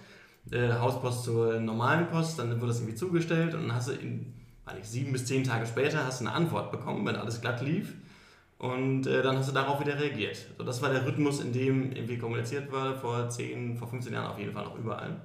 [0.50, 4.32] Äh, Hauspost zur normalen Post, dann wurde das irgendwie zugestellt und dann hast du in,
[4.64, 7.60] weiß nicht, sieben bis zehn Tage später hast du eine Antwort bekommen, wenn alles glatt
[7.62, 7.94] lief.
[8.62, 10.36] Und äh, dann hast du darauf wieder reagiert.
[10.56, 14.30] So, das war der Rhythmus, in dem irgendwie kommuniziert wurde, vor 10, vor 15 Jahren
[14.30, 15.20] auf jeden Fall noch überall.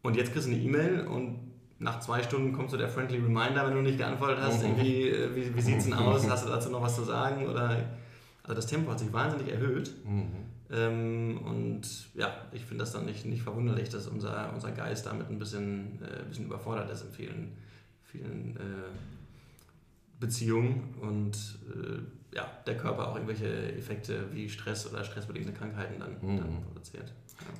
[0.00, 1.38] Und jetzt kriegst du eine E-Mail und
[1.78, 4.68] nach zwei Stunden kommt so der Friendly Reminder, wenn du nicht geantwortet hast, mhm.
[4.70, 7.46] irgendwie, äh, wie, wie sieht es denn aus, hast du dazu noch was zu sagen?
[7.46, 7.90] Oder,
[8.42, 9.92] also das Tempo hat sich wahnsinnig erhöht.
[10.06, 10.28] Mhm.
[10.70, 11.82] Ähm, und
[12.14, 15.98] ja, ich finde das dann nicht, nicht verwunderlich, dass unser, unser Geist damit ein bisschen,
[16.00, 17.52] äh, ein bisschen überfordert ist in vielen,
[18.02, 19.17] vielen äh,
[20.20, 26.18] Beziehungen und äh, ja, der Körper auch irgendwelche Effekte wie Stress oder stressbedingte Krankheiten dann,
[26.20, 26.38] mhm.
[26.38, 27.12] dann produziert.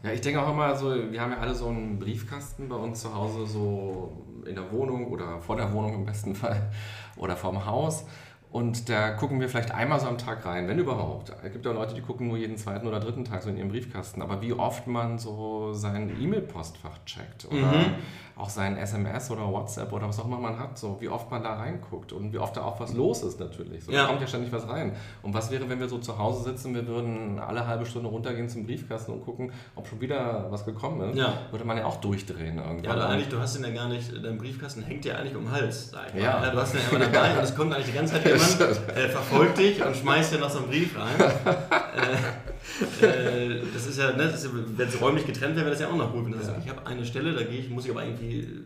[0.03, 0.11] Ja.
[0.11, 0.14] ja.
[0.14, 3.14] ich denke auch immer so, wir haben ja alle so einen Briefkasten bei uns zu
[3.14, 6.71] Hause, so in der Wohnung oder vor der Wohnung im besten Fall
[7.16, 8.05] oder vorm Haus.
[8.50, 11.32] Und da gucken wir vielleicht einmal so am Tag rein, wenn überhaupt.
[11.44, 13.68] Es gibt ja Leute, die gucken nur jeden zweiten oder dritten Tag so in ihrem
[13.68, 14.22] Briefkasten.
[14.22, 17.94] Aber wie oft man so sein E-Mail-Postfach checkt oder mhm.
[18.37, 21.42] auch sein SMS oder WhatsApp oder was auch immer man hat, so wie oft man
[21.42, 23.84] da reinguckt und wie oft da auch was los ist natürlich.
[23.84, 24.02] So, ja.
[24.02, 24.92] Da kommt ja ständig was rein.
[25.22, 28.48] Und was wäre, wenn wir so zu Hause sitzen, wir würden alle halbe Stunde runtergehen
[28.48, 31.18] zum Briefkasten und gucken, ob schon wieder was gekommen ist?
[31.18, 31.34] Ja.
[31.50, 32.84] Würde man ja auch durchdrehen irgendwann.
[32.84, 35.44] Ja, aber eigentlich, du hast den ja gar nicht, dein Briefkasten hängt ja eigentlich um
[35.44, 35.92] den Hals.
[36.16, 36.42] Ja.
[36.42, 36.50] ja.
[36.50, 39.09] Du hast den ja immer dabei und es kommt eigentlich die ganze Zeit jemand, äh,
[39.09, 41.14] verfolgt dich und schmeißt dir noch so einen Brief rein.
[43.03, 44.33] äh, äh, das ist ja, ne,
[44.77, 46.27] wenn es räumlich getrennt wäre, wäre das ja auch noch gut.
[46.27, 46.55] Wenn das ja.
[46.55, 48.64] ist, ich habe eine Stelle, da gehe ich, muss ich aber irgendwie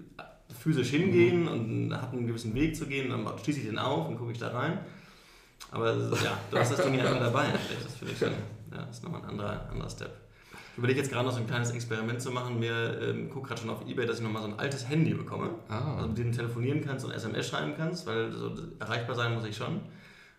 [0.60, 4.18] physisch hingehen und habe einen gewissen Weg zu gehen, dann schließe ich den auf und
[4.18, 4.78] gucke ich da rein.
[5.70, 7.46] Aber ja, du hast das Ding ja immer dabei.
[7.52, 10.21] Das schon, ja, das ist nochmal ein anderer, anderer Step.
[10.72, 12.58] Ich überlege jetzt gerade noch so ein kleines Experiment zu machen.
[12.58, 15.50] Mir ähm, gucke gerade schon auf Ebay, dass ich nochmal so ein altes Handy bekomme.
[15.68, 15.96] Ah.
[15.96, 19.44] Also mit dem du telefonieren kannst und SMS schreiben kannst, weil so erreichbar sein muss
[19.44, 19.82] ich schon.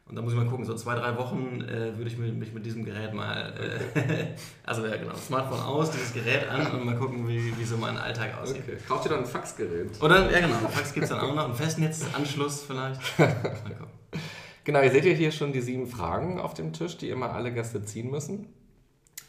[0.05, 2.65] Und da muss ich mal gucken, so zwei, drei Wochen äh, würde ich mich mit
[2.65, 3.53] diesem Gerät mal,
[3.93, 4.25] äh,
[4.65, 7.95] also ja genau, Smartphone aus, dieses Gerät an und mal gucken, wie, wie so mein
[7.95, 8.63] Alltag aussieht.
[8.67, 8.77] Okay.
[8.87, 10.01] Kauft ihr dann ein Faxgerät?
[10.01, 12.99] Oder, ja genau, Fax gibt es dann auch noch, ein Festnetzanschluss vielleicht.
[14.65, 17.53] genau, ihr seht ja hier schon die sieben Fragen auf dem Tisch, die immer alle
[17.53, 18.49] Gäste ziehen müssen.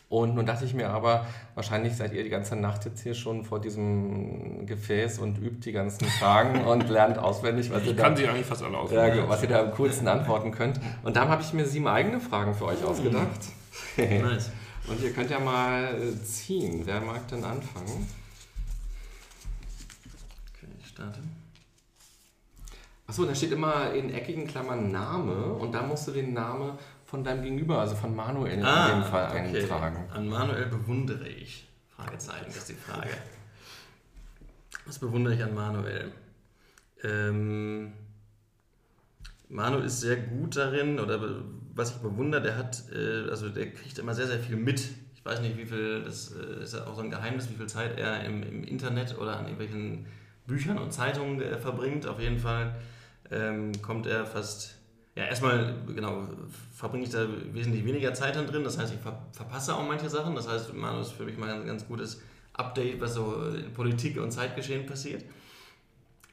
[0.09, 3.43] Und nun dachte ich mir aber, wahrscheinlich seid ihr die ganze Nacht jetzt hier schon
[3.43, 8.15] vor diesem Gefäß und übt die ganzen Fragen und lernt auswendig, was ich ihr, kann
[8.15, 9.17] da, sie eigentlich fast alle auswendig.
[9.17, 10.79] Ja, was ihr da am coolsten antworten könnt.
[11.03, 13.41] Und darum habe ich mir sieben eigene Fragen für euch ausgedacht.
[13.97, 14.51] nice.
[14.87, 16.83] Und ihr könnt ja mal ziehen.
[16.85, 18.07] Wer mag denn anfangen?
[20.53, 21.21] Okay, ich starte.
[23.07, 26.73] Achso, da steht immer in eckigen Klammern Name und da musst du den Namen
[27.15, 29.61] von deinem Gegenüber, also von Manuel ah, in dem Fall okay.
[29.61, 30.09] eintragen.
[30.13, 31.65] An Manuel bewundere ich.
[31.87, 33.11] Fragezeichen, das ist die Frage.
[34.85, 36.11] Was bewundere ich an Manuel?
[37.05, 37.93] Ähm,
[39.49, 41.21] Manuel ist sehr gut darin, oder
[41.73, 44.81] was ich bewundere, der hat, äh, also der kriegt immer sehr, sehr viel mit.
[45.15, 47.69] Ich weiß nicht, wie viel, das äh, ist ja auch so ein Geheimnis, wie viel
[47.69, 50.07] Zeit er im, im Internet oder an irgendwelchen
[50.49, 52.09] Büchern und Zeitungen äh, verbringt.
[52.09, 52.75] Auf jeden Fall
[53.31, 54.75] ähm, kommt er fast
[55.17, 56.27] ja, erstmal, genau,
[56.73, 58.65] verbringe ich da wesentlich weniger Zeit dann drin.
[58.65, 60.35] Das heißt, ich ver verpasse auch manche Sachen.
[60.35, 62.21] Das heißt, Manu ist für mich mal ein ganz gutes
[62.53, 65.25] Update, was so in Politik und Zeitgeschehen passiert.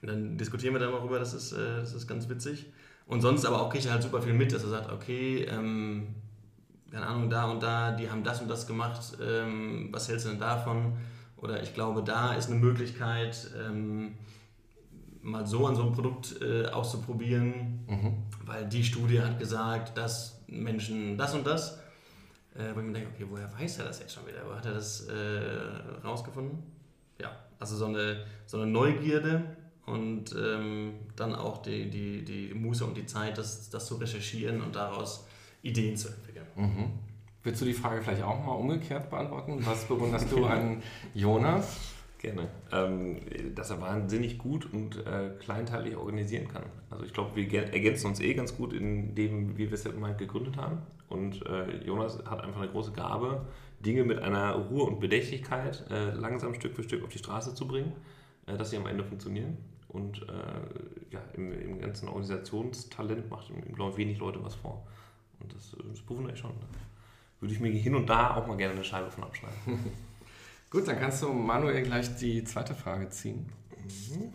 [0.02, 2.68] Und dann diskutieren wir darüber, das ist, äh, das ist ganz witzig.
[3.06, 6.16] Und sonst aber auch kriege ich halt super viel mit, dass er sagt, okay, ähm,
[6.92, 10.30] keine Ahnung, da und da, die haben das und das gemacht, ähm, was hältst du
[10.30, 10.98] denn davon?
[11.38, 14.14] Oder ich glaube, da ist eine Möglichkeit, ähm,
[15.24, 18.14] mal so an so einem Produkt äh, auszuprobieren, mhm.
[18.46, 21.80] weil die Studie hat gesagt, dass Menschen das und das.
[22.54, 24.42] Äh, wo ich mir denke, okay, woher weiß er das jetzt schon wieder?
[24.46, 26.62] Wo hat er das äh, rausgefunden?
[27.20, 29.56] Ja, also so eine, so eine Neugierde
[29.86, 34.62] und ähm, dann auch die, die, die Muße und die Zeit, das, das zu recherchieren
[34.62, 35.28] und daraus
[35.62, 36.46] Ideen zu entwickeln.
[36.56, 36.92] Mhm.
[37.44, 39.66] Willst du die Frage vielleicht auch mal umgekehrt beantworten?
[39.66, 41.91] Was bewunderst du an Jonas?
[42.22, 42.50] Gerne.
[42.72, 43.18] Ähm,
[43.56, 46.64] dass er wahnsinnig gut und äh, kleinteilig organisieren kann.
[46.92, 50.16] Also ich glaube, wir ergänzen uns eh ganz gut in dem, wie wir es mal
[50.16, 50.78] gegründet haben.
[51.10, 53.48] Und äh, Jonas hat einfach eine große Gabe,
[53.84, 57.68] Dinge mit einer Ruhe und Bedächtigkeit äh, langsam Stück für Stück auf die Straße zu
[57.68, 57.94] bringen,
[58.46, 59.58] äh, dass sie am Ende funktionieren.
[59.88, 64.86] Und äh, ja, im, im, ganzen Organisationstalent macht ihm, glaube ich, wenig Leute was vor.
[65.40, 66.52] Und das, das bewundere ich schon.
[66.52, 66.68] Da
[67.40, 69.58] würde ich mir hin und da auch mal gerne eine Scheibe von abschneiden.
[70.72, 73.46] Gut, dann kannst du Manuel gleich die zweite Frage ziehen.
[74.10, 74.34] Mhm.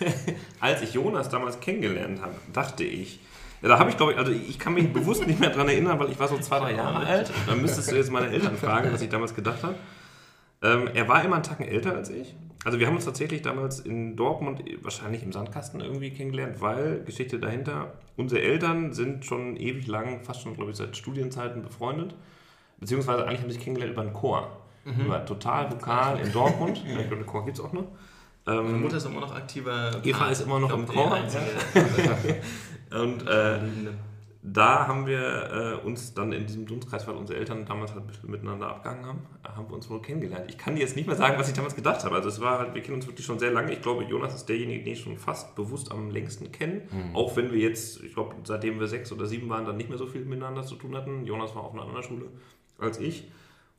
[0.60, 3.20] als ich Jonas damals kennengelernt habe, dachte ich,
[3.60, 5.98] ja, da habe ich glaube ich, also ich kann mich bewusst nicht mehr daran erinnern,
[5.98, 7.30] weil ich war so zwei, drei Jahre alt.
[7.46, 9.74] Dann müsstest du jetzt meine Eltern fragen, was ich damals gedacht habe.
[10.62, 12.34] Ähm, er war immer einen Tacken älter als ich.
[12.64, 17.38] Also wir haben uns tatsächlich damals in Dortmund wahrscheinlich im Sandkasten irgendwie kennengelernt, weil Geschichte
[17.38, 22.14] dahinter, unsere Eltern sind schon ewig lang, fast schon glaube ich seit Studienzeiten befreundet.
[22.84, 24.58] Beziehungsweise eigentlich haben sie sich kennengelernt über einen Chor.
[24.84, 25.06] Mhm.
[25.06, 26.76] Über total Vokal in Dortmund.
[26.86, 27.86] ich glaube, den Chor gibt es auch noch.
[28.46, 29.92] Ähm, Meine Mutter ist immer noch aktiver.
[30.04, 31.16] Eva ist immer noch im Chor.
[32.90, 33.58] Und äh,
[34.42, 38.68] da haben wir äh, uns dann in diesem Dunstkreis, weil unsere Eltern damals halt miteinander
[38.68, 40.44] abgehangen haben, haben wir uns wohl kennengelernt.
[40.48, 42.14] Ich kann dir jetzt nicht mehr sagen, was ich damals gedacht habe.
[42.16, 43.72] Also es war halt, wir kennen uns wirklich schon sehr lange.
[43.72, 46.82] Ich glaube, Jonas ist derjenige, den ich schon fast bewusst am längsten kenne.
[46.92, 47.16] Mhm.
[47.16, 49.96] Auch wenn wir jetzt, ich glaube, seitdem wir sechs oder sieben waren, dann nicht mehr
[49.96, 51.24] so viel miteinander zu tun hatten.
[51.24, 52.26] Jonas war auf einer anderen Schule
[52.78, 53.30] als ich.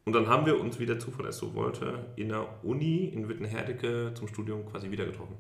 [0.06, 3.28] Und dann haben wir uns, wie der Zufall es so wollte, in der Uni in
[3.28, 5.36] Wittenherdecke zum Studium quasi wieder getroffen.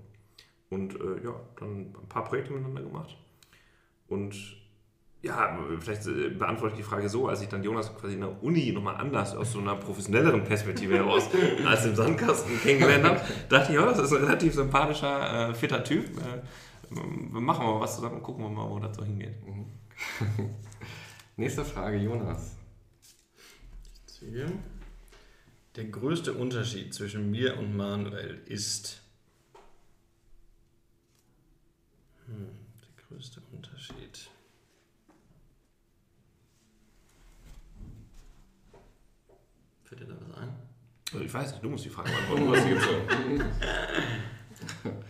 [0.69, 3.15] Und äh, ja, dann ein paar Projekte miteinander gemacht.
[4.07, 4.35] Und
[5.21, 8.43] ja, vielleicht äh, beantworte ich die Frage so, als ich dann Jonas quasi in der
[8.43, 11.29] Uni nochmal anders aus so einer professionelleren Perspektive heraus
[11.65, 15.83] als im Sandkasten kennengelernt habe, dachte ich, ja, das ist ein relativ sympathischer, äh, fitter
[15.83, 16.05] Typ.
[16.05, 16.41] Äh,
[16.91, 19.35] machen wir mal was zusammen und gucken wir mal, wo das so hingeht.
[19.45, 19.65] Mhm.
[21.37, 22.55] Nächste Frage, Jonas.
[25.75, 29.01] Der größte Unterschied zwischen mir und Manuel ist.
[32.25, 32.49] Hm,
[32.81, 34.29] der größte Unterschied.
[39.83, 40.55] Fällt dir da was ein?
[41.23, 43.45] Ich weiß nicht, du musst die Frage beantworten.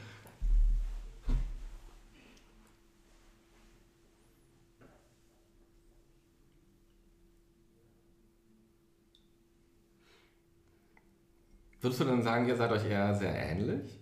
[11.86, 14.00] Würdest du dann sagen, ihr seid euch eher sehr ähnlich?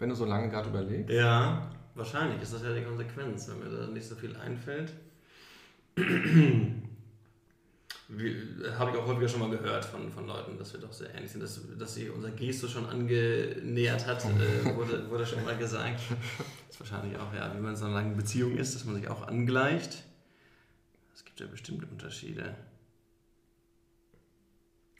[0.00, 1.08] Wenn du so lange gerade überlegst?
[1.08, 4.92] Ja, wahrscheinlich ist das ja die Konsequenz, wenn mir da nicht so viel einfällt.
[8.76, 11.30] Habe ich auch häufiger schon mal gehört von, von Leuten, dass wir doch sehr ähnlich
[11.30, 16.00] sind, dass, dass sie unser Gesto schon angenähert hat, äh, wurde, wurde schon mal gesagt.
[16.10, 18.96] Das ist wahrscheinlich auch, ja, wie man in so einer langen Beziehung ist, dass man
[18.96, 20.02] sich auch angleicht.
[21.14, 22.56] Es gibt ja bestimmte Unterschiede.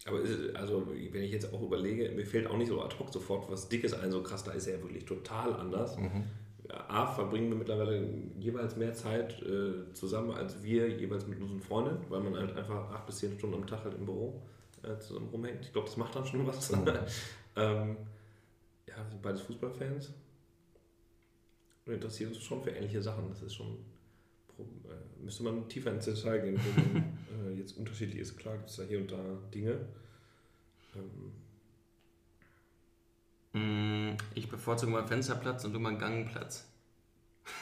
[0.07, 0.21] Aber
[0.55, 3.69] also, wenn ich jetzt auch überlege, mir fällt auch nicht so ad hoc sofort was
[3.69, 5.99] Dickes ein, so krass, da ist er ja wirklich total anders.
[5.99, 6.25] Mhm.
[6.69, 11.99] A, verbringen wir mittlerweile jeweils mehr Zeit äh, zusammen als wir jeweils mit unseren Freunden,
[12.09, 14.42] weil man halt einfach acht bis zehn Stunden am Tag halt im Büro
[14.83, 15.64] äh, zusammen rumhängt.
[15.64, 16.71] Ich glaube, das macht dann schon was.
[16.71, 16.87] Mhm.
[17.57, 17.97] ähm,
[18.88, 20.12] ja, wir sind beides Fußballfans.
[21.85, 23.29] Wir interessieren uns schon für ähnliche Sachen.
[23.29, 23.79] Das ist schon.
[24.59, 26.97] Äh, müsste man tiefer ins Detail gehen, man
[27.31, 27.36] äh,
[27.66, 28.37] jetzt unterschiedlich ist.
[28.37, 29.18] Klar gibt es da hier und da
[29.52, 29.81] Dinge.
[33.55, 36.68] Ähm, ich bevorzuge mal Fensterplatz und du mal Gangplatz.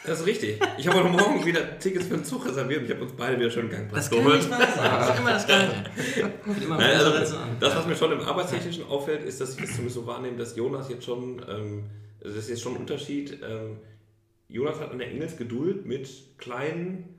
[0.07, 0.61] Das ist richtig.
[0.79, 3.39] Ich habe heute Morgen wieder Tickets für den Zug reserviert und ich habe uns beide
[3.39, 4.51] wieder schön Gangplatz das geholt.
[4.51, 5.85] Das ist immer das Gleiche.
[6.65, 9.97] Immer Nein, also, das, was mir schon im Arbeitstechnischen auffällt, ist, dass ich das zumindest
[9.97, 11.85] so wahrnehme, dass Jonas jetzt schon, ähm,
[12.21, 13.39] das ist jetzt schon ein Unterschied.
[13.47, 13.79] Ähm,
[14.49, 17.15] Jonas hat eine Engelsgeduld mit kleinen,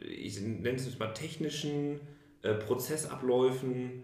[0.00, 2.00] ich nenne es jetzt mal technischen
[2.46, 4.02] äh, Prozessabläufen,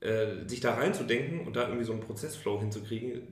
[0.00, 3.22] äh, sich da reinzudenken und da irgendwie so einen Prozessflow hinzukriegen,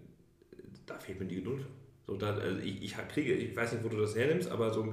[0.85, 1.65] da fehlt mir die Geduld.
[2.07, 4.89] So, da, also ich, ich kriege, ich weiß nicht, wo du das hernimmst, aber so,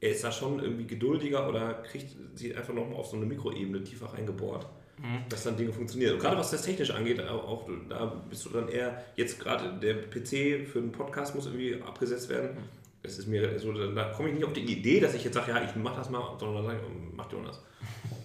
[0.00, 3.84] er ist da schon irgendwie geduldiger oder kriegt sie einfach nochmal auf so eine Mikroebene
[3.84, 4.66] tiefer reingebohrt,
[4.98, 5.28] mhm.
[5.28, 6.14] dass dann Dinge funktionieren.
[6.14, 9.94] Und gerade was das technisch angeht, auch, da bist du dann eher, jetzt gerade der
[9.94, 12.56] PC für einen Podcast muss irgendwie abgesetzt werden.
[13.02, 15.50] Es ist mir so, da komme ich nicht auf die Idee, dass ich jetzt sage,
[15.50, 17.62] ja, ich mach das mal, sondern dann sage ich, mach Jonas.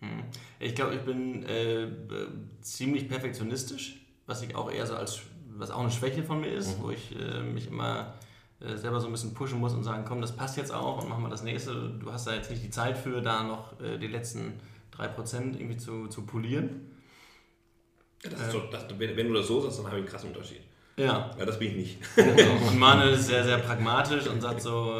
[0.00, 0.24] Hm.
[0.58, 1.88] Ich glaube, ich bin äh,
[2.60, 5.20] ziemlich perfektionistisch, was ich auch eher so als,
[5.56, 6.82] was auch eine Schwäche von mir ist, mhm.
[6.82, 8.14] wo ich äh, mich immer
[8.60, 11.08] äh, selber so ein bisschen pushen muss und sagen, komm, das passt jetzt auch und
[11.08, 11.90] machen wir das nächste.
[11.90, 14.60] Du hast da jetzt nicht die Zeit für, da noch äh, die letzten
[14.96, 16.92] 3% irgendwie zu, zu polieren.
[18.22, 20.62] Das so, das, wenn, wenn, du das so sagst, dann habe ich einen krassen Unterschied.
[20.98, 21.30] Ja.
[21.38, 21.98] Ja, das bin ich nicht.
[22.68, 24.94] und Manuel ist sehr, sehr pragmatisch und sagt so,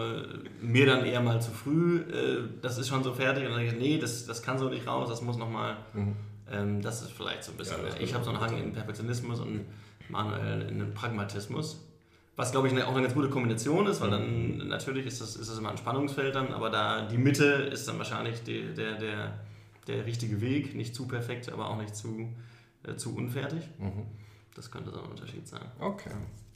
[0.60, 3.44] mir dann eher mal zu früh, äh, das ist schon so fertig.
[3.44, 5.78] Und dann denke ich, nee, das, das kann so nicht raus, das muss nochmal.
[5.94, 6.16] Mhm.
[6.52, 7.78] Ähm, das ist vielleicht so ein bisschen.
[7.78, 9.64] Ja, ich habe so einen Hang in Perfektionismus und
[10.08, 11.82] Manuel in den Pragmatismus.
[12.36, 14.68] Was, glaube ich, auch eine ganz gute Kombination ist, weil dann mhm.
[14.68, 17.96] natürlich ist das, ist das immer ein Spannungsfeld dann, aber da die Mitte ist dann
[17.96, 19.40] wahrscheinlich die, der, der,
[19.86, 20.74] der richtige Weg.
[20.74, 22.28] Nicht zu perfekt, aber auch nicht zu,
[22.86, 23.62] äh, zu unfertig.
[23.78, 24.02] Mhm.
[24.56, 25.70] Das könnte so ein Unterschied sein.
[25.78, 26.10] Okay.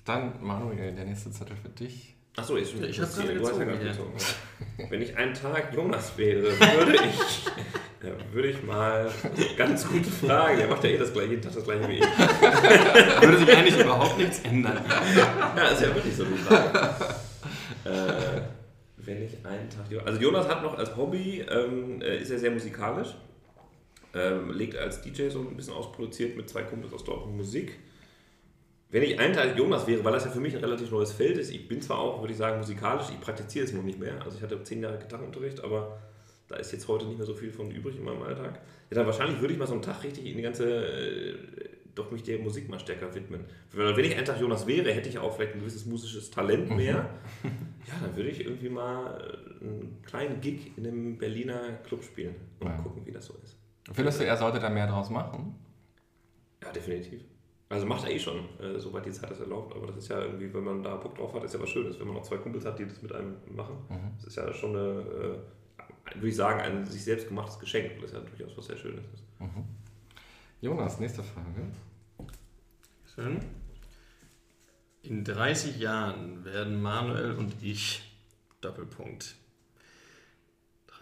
[0.06, 2.16] Dann, Manuel, der nächste Zettel für dich.
[2.34, 3.68] Achso, ich, ich habe gerade gezogen.
[3.68, 4.12] Ja gezogen.
[4.88, 7.44] Wenn ich einen Tag Jonas wäre, würde ich
[8.02, 9.10] Ja, würde ich mal.
[9.58, 10.62] Ganz gute Frage.
[10.62, 12.00] Er macht ja eh das gleiche, jeden Tag das gleiche wie ich.
[13.20, 14.82] würde sich eigentlich überhaupt nichts ändern.
[15.54, 17.14] Ja, ist ja wirklich so die Frage.
[17.84, 18.40] äh,
[18.96, 19.84] wenn ich einen Tag.
[20.06, 23.14] Also, Jonas hat noch als Hobby, ähm, äh, ist er sehr musikalisch.
[24.14, 27.78] Ähm, legt als DJ so ein bisschen ausproduziert mit zwei Kumpels aus Dortmund Musik.
[28.90, 31.38] Wenn ich einen Teil Jonas wäre, weil das ja für mich ein relativ neues Feld
[31.38, 34.20] ist, ich bin zwar auch, würde ich sagen, musikalisch, ich praktiziere es noch nicht mehr.
[34.24, 35.98] Also ich hatte zehn Jahre Gitarrenunterricht, aber
[36.48, 38.60] da ist jetzt heute nicht mehr so viel von übrig in meinem Alltag.
[38.90, 41.34] Ja, dann wahrscheinlich würde ich mal so einen Tag richtig in die ganze, äh,
[41.94, 43.44] doch mich der Musik mal stärker widmen.
[43.72, 46.68] Weil wenn ich einen Tag Jonas wäre, hätte ich auch vielleicht ein gewisses musisches Talent
[46.70, 46.76] mhm.
[46.76, 46.94] mehr.
[47.44, 49.20] ja, dann würde ich irgendwie mal
[49.60, 52.76] äh, einen kleinen Gig in einem Berliner Club spielen und ja.
[52.78, 53.56] gucken, wie das so ist.
[53.92, 55.54] Findest du, er sollte da mehr draus machen?
[56.60, 57.22] Ja, definitiv.
[57.70, 59.76] Also macht er eh schon, äh, sobald die Zeit das erlaubt.
[59.76, 61.98] Aber das ist ja irgendwie, wenn man da Bock drauf hat, ist ja was Schönes,
[62.00, 63.76] wenn man noch zwei Kumpels hat, die das mit einem machen.
[63.88, 64.10] Mhm.
[64.16, 68.02] Das ist ja schon eine, äh, würde ich sagen, ein sich selbst gemachtes Geschenk, weil
[68.02, 69.22] das ja durchaus was sehr Schönes ist.
[69.38, 69.64] Mhm.
[70.60, 71.70] Jonas, nächste Frage.
[73.14, 73.38] Schön.
[75.02, 78.02] In 30 Jahren werden Manuel und ich
[78.60, 79.36] Doppelpunkt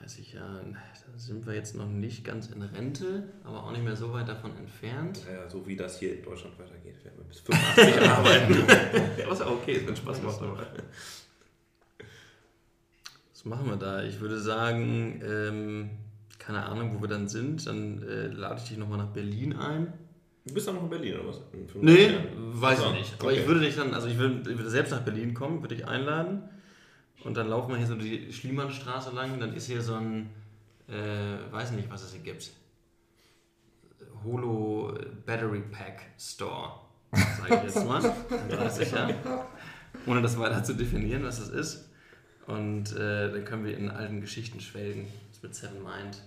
[0.01, 0.77] 30 Jahren,
[1.13, 4.29] da sind wir jetzt noch nicht ganz in Rente, aber auch nicht mehr so weit
[4.29, 5.21] davon entfernt.
[5.31, 8.55] Ja, so wie das hier in Deutschland weitergeht, werden wir bis 85 arbeiten.
[9.19, 10.41] ja, was auch okay ist, wenn Spaß macht.
[10.41, 10.67] Aber.
[13.33, 14.05] Was machen wir da?
[14.05, 15.91] Ich würde sagen, ähm,
[16.39, 19.93] keine Ahnung, wo wir dann sind, dann äh, lade ich dich nochmal nach Berlin ein.
[20.47, 21.41] Du bist dann noch in Berlin oder was?
[21.75, 23.15] Nee, weiß ich nicht.
[23.19, 23.41] Aber okay.
[23.41, 25.87] ich würde dich dann, also ich würde, ich würde selbst nach Berlin kommen, würde dich
[25.87, 26.49] einladen
[27.29, 30.31] und dann laufen wir hier so die Schliemannstraße lang dann ist hier so ein,
[30.89, 32.51] äh, weiß nicht, was es hier gibt.
[34.25, 36.81] Holo Battery Pack Store,
[37.13, 38.01] sage ich jetzt mal.
[38.49, 39.15] 30 Jahre.
[40.07, 41.91] Ohne das weiter zu definieren, was das ist.
[42.47, 45.07] Und äh, dann können wir in alten Geschichten schwelgen.
[45.31, 46.23] Das mit Seven Mind.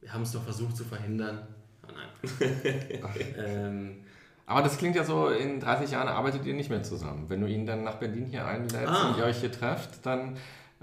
[0.00, 1.46] Wir haben es doch versucht zu verhindern.
[1.86, 2.52] Oh nein.
[3.36, 3.96] ähm,
[4.46, 7.24] aber das klingt ja so, in 30 Jahren arbeitet ihr nicht mehr zusammen.
[7.28, 9.08] Wenn du ihn dann nach Berlin hier einlädst ah.
[9.08, 10.36] und ihr euch hier trefft, dann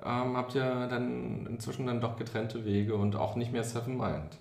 [0.04, 4.38] ähm, habt ihr dann inzwischen dann doch getrennte Wege und auch nicht mehr Seven Mind.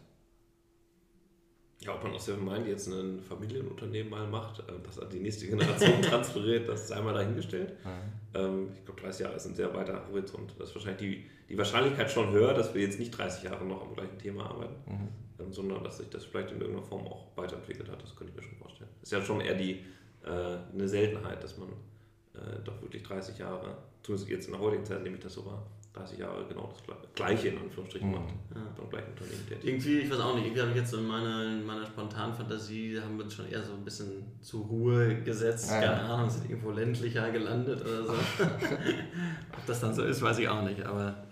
[1.80, 5.20] Ja, ob man aus Seven Mind jetzt ein Familienunternehmen mal macht, äh, das an die
[5.20, 7.74] nächste Generation transferiert, das ist einmal dahingestellt.
[7.84, 8.38] Mhm.
[8.38, 10.54] Ähm, ich glaube, 30 Jahre ist ein sehr weiter Horizont.
[10.58, 13.82] Das ist wahrscheinlich die, die Wahrscheinlichkeit schon höher, dass wir jetzt nicht 30 Jahre noch
[13.82, 14.74] am gleichen Thema arbeiten.
[14.86, 15.08] Mhm
[15.50, 18.02] sondern dass sich das vielleicht in irgendeiner Form auch weiterentwickelt hat.
[18.02, 18.90] Das könnte ich mir schon vorstellen.
[19.00, 19.84] Das ist ja schon eher die,
[20.24, 21.68] äh, eine Seltenheit, dass man
[22.34, 25.46] äh, doch wirklich 30 Jahre, zumindest jetzt in der heutigen Zeit nehme ich das so
[25.46, 28.14] wahr, 30 Jahre genau das Gleiche in Anführungsstrichen mhm.
[28.14, 28.34] macht.
[28.54, 28.60] Ja.
[28.76, 29.64] Beim gleichen Unternehmen tätig.
[29.68, 33.00] Irgendwie, ich weiß auch nicht, irgendwie habe ich jetzt in meiner, in meiner spontanen Fantasie,
[33.00, 35.70] haben wir uns schon eher so ein bisschen zur Ruhe gesetzt.
[35.70, 35.80] Ja.
[35.80, 38.12] Keine Ahnung, sind irgendwo ländlicher gelandet oder so.
[39.52, 41.26] Ob das dann so ist, weiß ich auch nicht, aber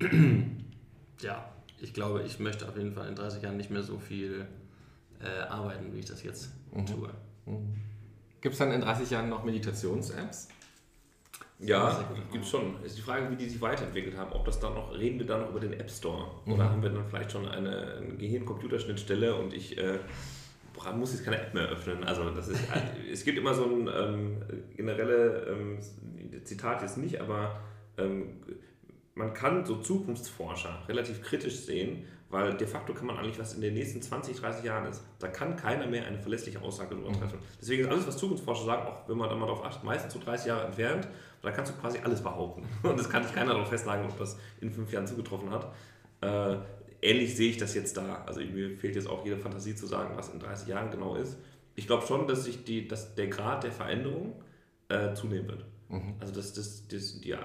[0.00, 0.56] ähm,
[1.20, 4.46] ja ich glaube, ich möchte auf jeden Fall in 30 Jahren nicht mehr so viel
[5.20, 6.86] äh, arbeiten, wie ich das jetzt mhm.
[6.86, 7.10] tue.
[7.46, 7.74] Mhm.
[8.40, 10.48] Gibt es dann in 30 Jahren noch Meditations-Apps?
[11.58, 12.82] Ja, gibt es schon.
[12.84, 14.32] Ist die Frage, wie die sich weiterentwickelt haben.
[14.32, 16.26] Ob das dann noch, reden wir dann noch über den App Store?
[16.44, 16.52] Mhm.
[16.52, 19.98] Oder haben wir dann vielleicht schon eine, eine Gehirn-Computerschnittstelle und ich äh,
[20.94, 22.04] muss jetzt keine App mehr öffnen?
[22.04, 22.60] Also das ist,
[23.12, 24.42] es gibt immer so ein ähm,
[24.76, 25.78] generelle ähm,
[26.44, 27.60] Zitat jetzt nicht, aber
[27.96, 28.42] ähm,
[29.14, 33.60] man kann so Zukunftsforscher relativ kritisch sehen, weil de facto kann man eigentlich, was in
[33.60, 37.20] den nächsten 20, 30 Jahren ist, da kann keiner mehr eine verlässliche Aussage darüber mhm.
[37.20, 37.38] treffen.
[37.60, 40.18] Deswegen ist alles, was Zukunftsforscher sagen, auch wenn man da mal darauf achtet, meistens so
[40.18, 41.06] 30 Jahre entfernt,
[41.42, 42.64] da kannst du quasi alles behaupten.
[42.82, 45.72] Und das kann nicht keiner darauf festlegen, ob das in fünf Jahren zugetroffen hat.
[46.20, 46.56] Äh,
[47.00, 48.24] ähnlich sehe ich das jetzt da.
[48.26, 51.38] Also mir fehlt jetzt auch jede Fantasie zu sagen, was in 30 Jahren genau ist.
[51.76, 54.42] Ich glaube schon, dass sich die, dass der Grad der Veränderung
[54.88, 55.64] äh, zunehmen wird.
[55.88, 56.14] Mhm.
[56.18, 57.36] Also das, das, das, die,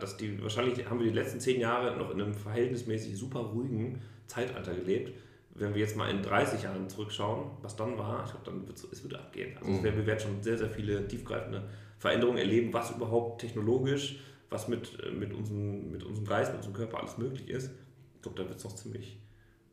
[0.00, 4.02] dass die, wahrscheinlich haben wir die letzten zehn Jahre noch in einem verhältnismäßig super ruhigen
[4.26, 5.12] Zeitalter gelebt.
[5.56, 8.76] Wenn wir jetzt mal in 30 Jahren zurückschauen, was dann war, ich glaube, dann wird
[8.76, 9.56] es würde abgehen.
[9.58, 9.84] Also mhm.
[9.84, 14.18] wir werden schon sehr, sehr viele tiefgreifende Veränderungen erleben, was überhaupt technologisch,
[14.50, 17.70] was mit, mit, unserem, mit unserem Geist, mit unserem Körper alles möglich ist.
[18.16, 19.18] Ich glaube, da wird es noch ziemlich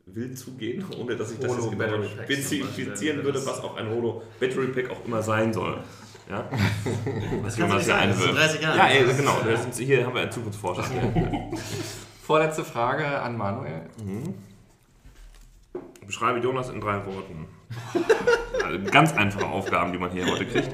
[0.06, 4.68] wild zugehen, ohne dass ich das jetzt genau spezifizieren würde, was auch ein Holo Battery
[4.68, 5.82] Pack auch immer sein soll.
[6.28, 6.48] Ja?
[7.42, 7.78] Was kann man?
[7.78, 8.78] Das sind 30 Jahre.
[8.78, 9.38] Ja, ey, genau.
[9.56, 10.84] Sind, hier haben wir einen Zukunftsforscher.
[12.22, 13.90] Vorletzte Frage an Manuel.
[14.00, 14.34] Mhm.
[16.06, 17.48] Beschreibe Jonas in drei Worten.
[18.64, 20.70] also ganz einfache Aufgaben, die man hier heute kriegt.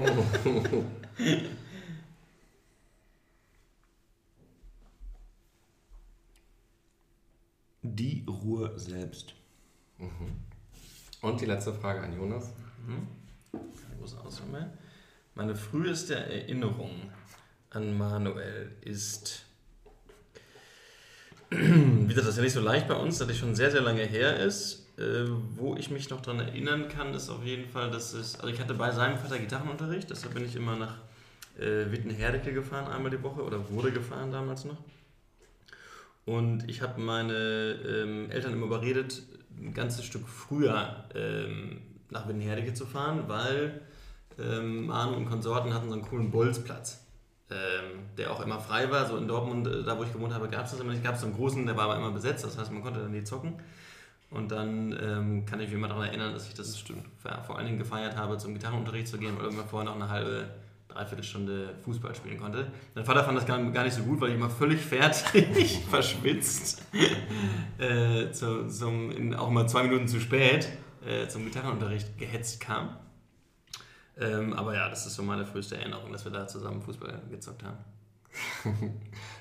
[7.82, 9.34] Die Ruhe selbst.
[9.96, 10.44] Mhm.
[11.22, 12.52] Und die letzte Frage an Jonas.
[12.86, 13.08] Mhm.
[13.98, 14.76] Große Ausnahme.
[15.34, 17.10] Meine früheste Erinnerung
[17.70, 19.47] an Manuel ist
[21.50, 23.80] Wie gesagt, das ist ja nicht so leicht bei uns, dass ich schon sehr, sehr
[23.80, 24.86] lange her ist.
[24.98, 25.26] Äh,
[25.56, 28.34] wo ich mich noch daran erinnern kann, ist auf jeden Fall, dass es.
[28.34, 30.96] Also ich hatte bei seinem Vater Gitarrenunterricht, deshalb bin ich immer nach
[31.58, 34.76] äh, Wittenherdecke gefahren, einmal die Woche, oder wurde gefahren damals noch.
[36.26, 39.22] Und ich habe meine ähm, Eltern immer überredet,
[39.58, 41.80] ein ganzes Stück früher ähm,
[42.10, 43.80] nach Wittenherdecke zu fahren, weil
[44.38, 47.07] ähm, Manu und Konsorten hatten so einen coolen Bolzplatz
[47.50, 49.06] ähm, der auch immer frei war.
[49.06, 51.04] So in Dortmund, äh, da wo ich gewohnt habe, gab es das immer nicht.
[51.04, 53.12] Gab es so einen großen, der war aber immer besetzt, das heißt, man konnte dann
[53.12, 53.54] nie zocken.
[54.30, 56.80] Und dann ähm, kann ich mich immer daran erinnern, dass ich das, das
[57.46, 60.50] vor allen Dingen gefeiert habe, zum Gitarrenunterricht zu gehen, weil irgendwann vorher noch eine halbe,
[60.88, 62.70] dreiviertel Stunde Fußball spielen konnte.
[62.94, 66.82] Mein Vater fand das gar, gar nicht so gut, weil ich immer völlig fertig, verschwitzt,
[67.78, 70.68] äh, zu, zum, in, auch mal zwei Minuten zu spät
[71.06, 72.90] äh, zum Gitarrenunterricht gehetzt kam.
[74.20, 77.62] Ähm, aber ja, das ist so meine früheste Erinnerung, dass wir da zusammen Fußball gezockt
[77.62, 77.78] haben.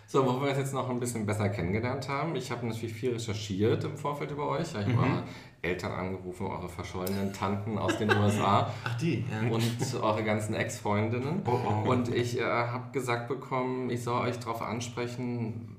[0.08, 2.36] so, wo wir uns jetzt noch ein bisschen besser kennengelernt haben.
[2.36, 4.70] Ich habe natürlich viel recherchiert im Vorfeld über euch.
[4.70, 5.24] Ich habe mhm.
[5.62, 8.72] Eltern angerufen, eure verschollenen Tanten aus den USA.
[8.84, 9.50] Ach, die, ja.
[9.50, 9.64] Und
[10.02, 11.42] eure ganzen Ex-Freundinnen.
[11.46, 11.90] Oh, oh.
[11.90, 15.76] Und ich äh, habe gesagt bekommen, ich soll euch darauf ansprechen,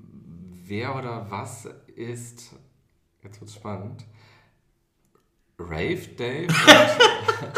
[0.65, 2.55] wer oder was ist,
[3.23, 4.05] jetzt wird es spannend,
[5.59, 6.47] Rave Dave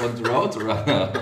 [0.04, 1.14] und, und Roadrunner.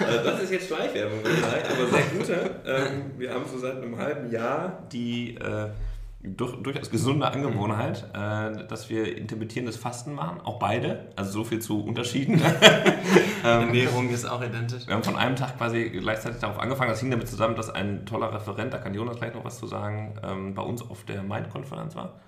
[0.00, 2.60] Also das ist jetzt Schleichwerbung, aber sehr gute.
[2.66, 5.68] Ähm, wir haben so seit einem halben Jahr die äh,
[6.24, 11.58] durch, durchaus gesunde Angewohnheit, äh, dass wir intermittierendes Fasten machen, auch beide, also so viel
[11.58, 12.34] zu Unterschieden.
[13.44, 14.86] ähm, Ernährung ist auch identisch.
[14.86, 18.06] Wir haben von einem Tag quasi gleichzeitig darauf angefangen, das hing damit zusammen, dass ein
[18.06, 21.22] toller Referent, da kann Jonas gleich noch was zu sagen, ähm, bei uns auf der
[21.22, 22.20] Mind-Konferenz war.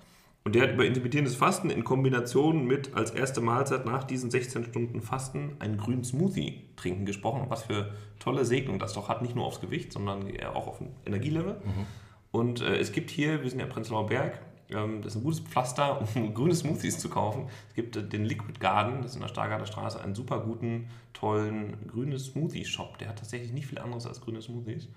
[0.45, 4.65] Und der hat über intermittierendes Fasten in Kombination mit als erste Mahlzeit nach diesen 16
[4.65, 7.41] Stunden Fasten einen grünen Smoothie trinken gesprochen.
[7.41, 10.23] Und was für tolle Segnung das doch hat, nicht nur aufs Gewicht, sondern
[10.53, 11.53] auch auf ein Energielevel.
[11.53, 11.85] Mhm.
[12.31, 14.39] Und äh, es gibt hier, wir sind ja Prenzlauer Berg,
[14.69, 17.47] ähm, das ist ein gutes Pflaster, um grüne Smoothies zu kaufen.
[17.69, 20.89] Es gibt äh, den Liquid Garden, das ist in der Stargarder Straße, einen super guten,
[21.13, 22.99] tollen grünen Smoothie-Shop.
[22.99, 24.89] Der hat tatsächlich nicht viel anderes als grüne Smoothies.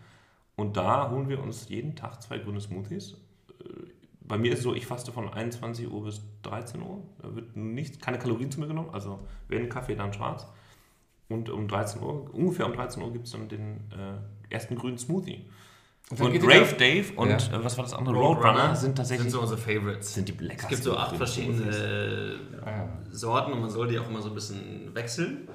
[0.56, 3.16] Und da holen wir uns jeden Tag zwei grüne Smoothies
[4.28, 7.02] bei mir ist es so, ich faste von 21 Uhr bis 13 Uhr.
[7.20, 8.90] Da wird nichts, keine Kalorien zu mir genommen.
[8.92, 9.18] Also
[9.48, 10.46] wenn Kaffee, dann schwarz.
[11.28, 14.98] Und um 13 Uhr, ungefähr um 13 Uhr gibt es dann den äh, ersten grünen
[14.98, 15.46] Smoothie.
[16.10, 17.36] Und, und Brave Dave und ja.
[17.36, 18.16] äh, was war das andere?
[18.16, 20.14] Roadrunner, Roadrunner sind tatsächlich sind so unsere Favorites.
[20.14, 20.64] Sind die leckersten.
[20.64, 22.88] Es gibt so acht verschiedene ja.
[23.10, 25.48] Sorten und man soll die auch immer so ein bisschen wechseln,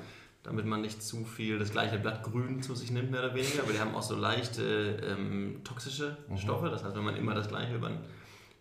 [0.43, 3.63] damit man nicht zu viel das gleiche Blatt grün zu sich nimmt, mehr oder weniger.
[3.63, 6.37] Aber die haben auch so leichte ähm, toxische mhm.
[6.37, 6.69] Stoffe.
[6.69, 8.03] Das heißt, wenn man immer das gleiche über einen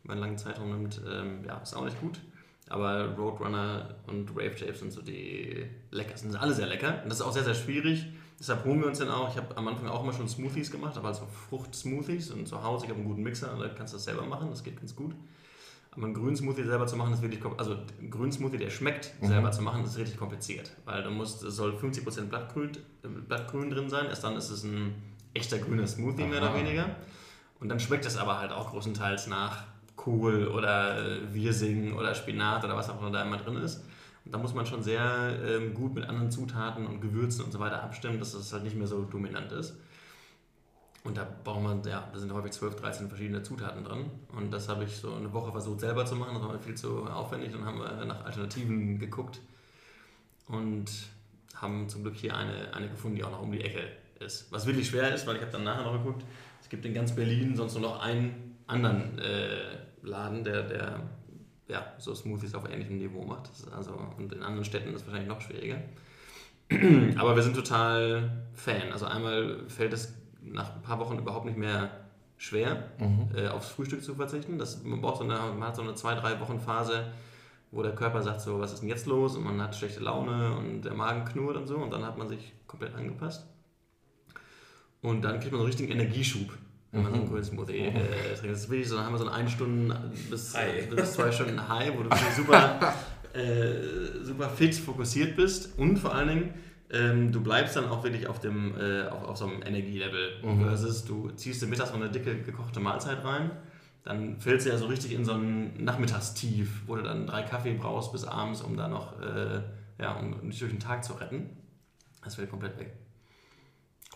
[0.05, 2.21] über einen langen Zeitraum nimmt, ähm, ja, ist auch nicht gut.
[2.69, 6.31] Aber Roadrunner und Rave Shave sind so die leckersten.
[6.31, 7.03] Sind alle sehr lecker.
[7.03, 8.07] Und das ist auch sehr, sehr schwierig.
[8.39, 9.29] Deshalb holen wir uns dann auch.
[9.29, 12.87] Ich habe am Anfang auch immer schon Smoothies gemacht, aber also Frucht-Smoothies und zu Hause.
[12.87, 14.49] Ich habe einen guten Mixer, da kannst du das selber machen.
[14.51, 15.15] Das geht ganz gut.
[15.95, 19.13] Aber einen grünen Smoothie selber zu machen, ist wirklich Also einen grünen Smoothie, der schmeckt,
[19.21, 19.29] mhm.
[19.29, 20.73] selber zu machen, ist richtig kompliziert.
[20.87, 22.73] Weil du musst, es soll 50% Blattgrün,
[23.29, 24.07] Blattgrün drin sein.
[24.07, 24.95] Erst dann ist es ein
[25.35, 26.31] echter grüner Smoothie, Aha.
[26.31, 26.97] mehr oder weniger.
[27.61, 29.65] Und dann schmeckt es aber halt auch großenteils nach
[30.03, 33.85] Kohl oder äh, Wirsing oder Spinat oder was auch immer da immer drin ist.
[34.25, 37.61] Und da muss man schon sehr ähm, gut mit anderen Zutaten und Gewürzen und so
[37.61, 39.77] weiter abstimmen, dass das halt nicht mehr so dominant ist.
[41.05, 44.07] Und da braucht man, ja, da sind häufig 12, 13 verschiedene Zutaten drin.
[44.37, 46.35] Und das habe ich so eine Woche versucht selber zu machen.
[46.35, 47.53] Das war viel zu aufwendig.
[47.53, 49.41] Dann haben wir nach Alternativen geguckt
[50.49, 50.91] und
[51.55, 53.83] haben zum Glück hier eine, eine gefunden, die auch noch um die Ecke
[54.21, 54.51] ist.
[54.53, 56.25] Was wirklich schwer ist, weil ich habe dann nachher noch geguckt,
[56.61, 61.01] es gibt in ganz Berlin sonst nur noch einen anderen äh, Laden, der, der
[61.69, 63.51] ja, so Smoothies auf ähnlichem Niveau macht.
[63.75, 65.79] also, und in anderen Städten ist es wahrscheinlich noch schwieriger.
[67.19, 68.93] Aber wir sind total Fan.
[68.93, 71.91] Also einmal fällt es nach ein paar Wochen überhaupt nicht mehr
[72.37, 73.29] schwer, mhm.
[73.37, 74.59] äh, aufs Frühstück zu verzichten.
[74.59, 77.13] Das, man, braucht so eine, man hat so eine zwei, drei Wochen Phase,
[77.71, 79.37] wo der Körper sagt so, was ist denn jetzt los?
[79.37, 81.77] Und man hat schlechte Laune und der Magen knurrt und so.
[81.77, 83.47] Und dann hat man sich komplett angepasst.
[85.01, 86.51] Und dann kriegt man so einen richtigen Energieschub
[86.93, 88.53] wenn man so einen grünen Smoothie äh, trinkt.
[88.53, 89.93] Das ist wirklich so, dann haben wir so eine 1 Stunden
[90.31, 90.55] bis,
[90.91, 92.95] bis zwei Stunden High, wo du super,
[93.33, 96.55] äh, super fit fokussiert bist und vor allen Dingen
[96.91, 100.43] ähm, du bleibst dann auch wirklich auf, dem, äh, auf, auf so einem Energielevel.
[100.43, 100.61] Mhm.
[100.61, 103.51] Versus du ziehst dir mittags noch eine dicke gekochte Mahlzeit rein,
[104.05, 107.73] dann fällst du ja so richtig in so ein Nachmittagstief, wo du dann drei Kaffee
[107.73, 109.63] brauchst bis abends, um da noch äh,
[109.99, 111.57] ja, um dich durch den Tag zu retten.
[112.23, 112.93] Das fällt komplett weg.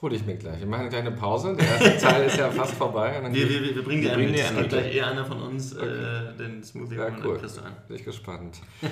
[0.03, 0.61] Hol ich mir gleich.
[0.61, 1.57] Wir machen eine kleine Pause.
[1.57, 3.18] Der erste Teil ist ja fast vorbei.
[3.30, 4.34] wir, wir, wir bringen die einen.
[4.34, 5.86] Es gibt gleich eher einer von uns okay.
[5.86, 7.40] äh, den Smoothie ja, cool.
[7.88, 8.61] Bin ich gespannt.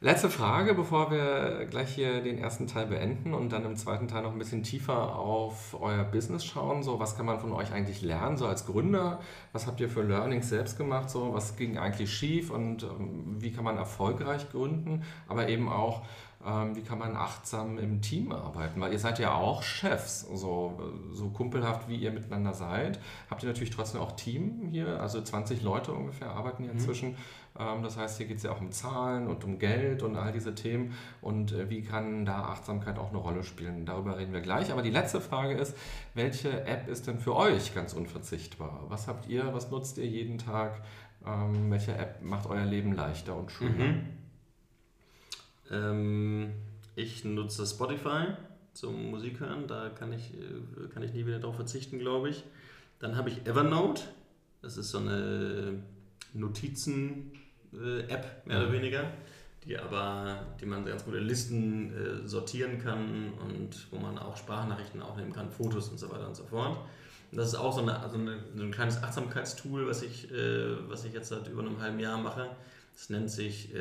[0.00, 4.22] Letzte Frage, bevor wir gleich hier den ersten Teil beenden und dann im zweiten Teil
[4.22, 6.84] noch ein bisschen tiefer auf euer Business schauen.
[6.84, 9.18] So, was kann man von euch eigentlich lernen, so als Gründer?
[9.52, 11.10] Was habt ihr für Learnings selbst gemacht?
[11.10, 15.02] So, was ging eigentlich schief und ähm, wie kann man erfolgreich gründen?
[15.26, 16.02] Aber eben auch,
[16.48, 18.80] ähm, wie kann man achtsam im Team arbeiten?
[18.80, 20.80] Weil ihr seid ja auch Chefs, so,
[21.12, 22.98] so kumpelhaft wie ihr miteinander seid.
[23.28, 26.78] Habt ihr natürlich trotzdem auch Team hier, also 20 Leute ungefähr arbeiten hier mhm.
[26.78, 27.16] inzwischen.
[27.58, 30.32] Ähm, das heißt, hier geht es ja auch um Zahlen und um Geld und all
[30.32, 30.94] diese Themen.
[31.20, 33.84] Und äh, wie kann da Achtsamkeit auch eine Rolle spielen?
[33.84, 34.72] Darüber reden wir gleich.
[34.72, 35.76] Aber die letzte Frage ist,
[36.14, 38.84] welche App ist denn für euch ganz unverzichtbar?
[38.88, 40.80] Was habt ihr, was nutzt ihr jeden Tag?
[41.26, 43.84] Ähm, welche App macht euer Leben leichter und schöner?
[43.84, 44.17] Mhm.
[45.70, 46.52] Ähm,
[46.96, 48.26] ich nutze Spotify
[48.74, 49.66] zum Musik hören.
[49.66, 52.44] Da kann ich, äh, kann ich nie wieder darauf verzichten, glaube ich.
[52.98, 54.02] Dann habe ich Evernote.
[54.62, 55.82] Das ist so eine
[56.34, 57.32] Notizen-
[57.72, 59.04] äh, App, mehr oder weniger,
[59.64, 64.36] die aber, die man ganz gut in Listen äh, sortieren kann und wo man auch
[64.36, 66.78] Sprachnachrichten aufnehmen kann, Fotos und so weiter und so fort.
[67.30, 70.88] Und das ist auch so, eine, also eine, so ein kleines Achtsamkeitstool, was ich, äh,
[70.88, 72.48] was ich jetzt seit über einem halben Jahr mache.
[72.98, 73.78] Das nennt sich äh,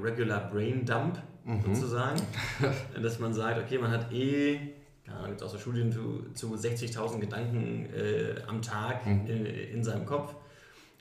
[0.00, 1.60] Regular Brain Dump mhm.
[1.60, 2.20] sozusagen.
[3.02, 4.60] Dass man sagt, okay, man hat eh,
[5.04, 9.26] da gibt es auch so Studien zu, zu 60.000 Gedanken äh, am Tag mhm.
[9.26, 10.36] in, in, seinem Kopf.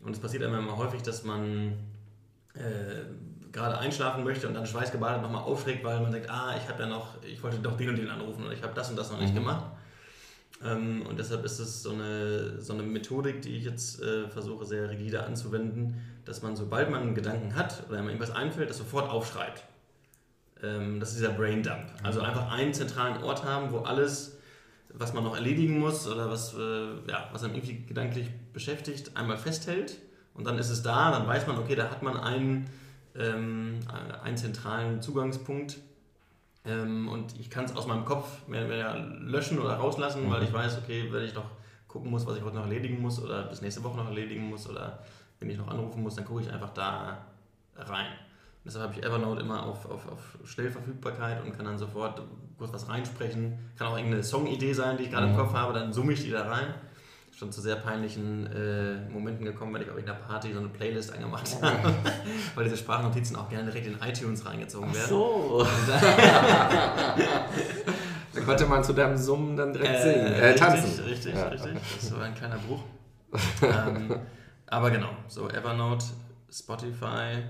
[0.04, 1.74] Und es passiert immer häufig, dass man
[2.56, 6.82] äh, gerade einschlafen möchte und dann schweißgebadet nochmal aufschreckt, weil man denkt, ah, ich habe
[6.82, 9.12] ja noch, ich wollte doch den und den anrufen und ich habe das und das
[9.12, 9.40] noch nicht mhm.
[9.42, 9.66] gemacht.
[10.64, 14.66] Ähm, und deshalb ist es so eine, so eine Methodik, die ich jetzt äh, versuche
[14.66, 18.78] sehr rigide anzuwenden, dass man, sobald man einen Gedanken hat oder einem irgendwas einfällt, das
[18.78, 19.64] sofort aufschreibt.
[20.62, 21.86] Ähm, das ist dieser Brain Dump.
[22.04, 24.38] Also einfach einen zentralen Ort haben, wo alles,
[24.94, 29.38] was man noch erledigen muss oder was, äh, ja, was einem irgendwie gedanklich beschäftigt, einmal
[29.38, 29.98] festhält
[30.34, 32.70] und dann ist es da, dann weiß man, okay, da hat man einen,
[33.16, 33.80] ähm,
[34.24, 35.78] einen zentralen Zugangspunkt
[37.08, 40.32] und ich kann es aus meinem Kopf mehr, mehr löschen oder rauslassen, mhm.
[40.32, 41.46] weil ich weiß, okay, wenn ich noch
[41.88, 44.70] gucken muss, was ich heute noch erledigen muss oder bis nächste Woche noch erledigen muss
[44.70, 45.00] oder
[45.40, 47.26] wenn ich noch anrufen muss, dann gucke ich einfach da
[47.76, 48.12] rein.
[48.66, 52.22] Deshalb habe ich Evernote immer auf, auf, auf Schnellverfügbarkeit und kann dann sofort
[52.58, 53.58] kurz was reinsprechen.
[53.78, 55.34] Kann auch irgendeine Songidee sein, die ich gerade mhm.
[55.34, 56.74] im Kopf habe, dann summe ich die da rein
[57.40, 61.14] schon zu sehr peinlichen äh, Momenten gekommen, wenn ich auf irgendeiner Party so eine Playlist
[61.14, 61.96] angemacht habe,
[62.56, 65.06] weil diese Sprachnotizen auch gerne direkt in iTunes reingezogen werden.
[65.06, 65.66] Ach so.
[68.34, 71.06] da konnte man zu deinem Summen dann direkt äh, singen, äh, tanzen.
[71.06, 71.48] Richtig, richtig, ja.
[71.48, 71.72] richtig.
[72.02, 72.84] Das war ein kleiner Bruch.
[73.62, 74.20] ähm,
[74.68, 76.08] aber genau, so Evernote,
[76.52, 77.44] Spotify.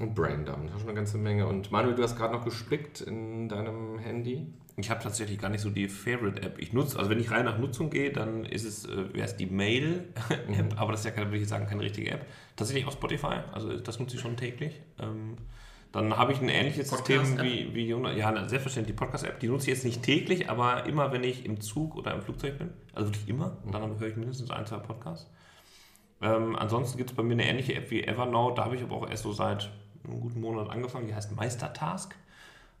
[0.00, 1.46] Und Braindump, das ist schon eine ganze Menge.
[1.46, 4.46] Und Manuel, du hast gerade noch gespickt in deinem Handy.
[4.76, 6.58] Ich habe tatsächlich gar nicht so die Favorite-App.
[6.58, 9.36] Ich nutze, also wenn ich rein nach Nutzung gehe, dann ist es, äh, wäre es
[9.36, 10.78] die Mail-App, mhm.
[10.78, 12.24] aber das ist ja, keine, würde ich sagen, keine richtige App.
[12.56, 14.80] Tatsächlich auch Spotify, also das nutze ich schon täglich.
[14.98, 15.36] Ähm,
[15.92, 18.16] dann habe ich ein ähnliches System wie, wie Jonas.
[18.16, 19.38] Ja, selbstverständlich die Podcast-App.
[19.40, 22.56] Die nutze ich jetzt nicht täglich, aber immer, wenn ich im Zug oder im Flugzeug
[22.56, 22.70] bin.
[22.94, 23.58] Also wirklich immer.
[23.64, 25.30] Und dann höre ich mindestens ein, zwei Podcasts.
[26.22, 28.56] Ähm, ansonsten gibt es bei mir eine ähnliche App wie Evernote.
[28.56, 29.70] Da habe ich aber auch erst so seit
[30.04, 31.06] einem guten Monat angefangen.
[31.06, 32.14] Die heißt Meistertask.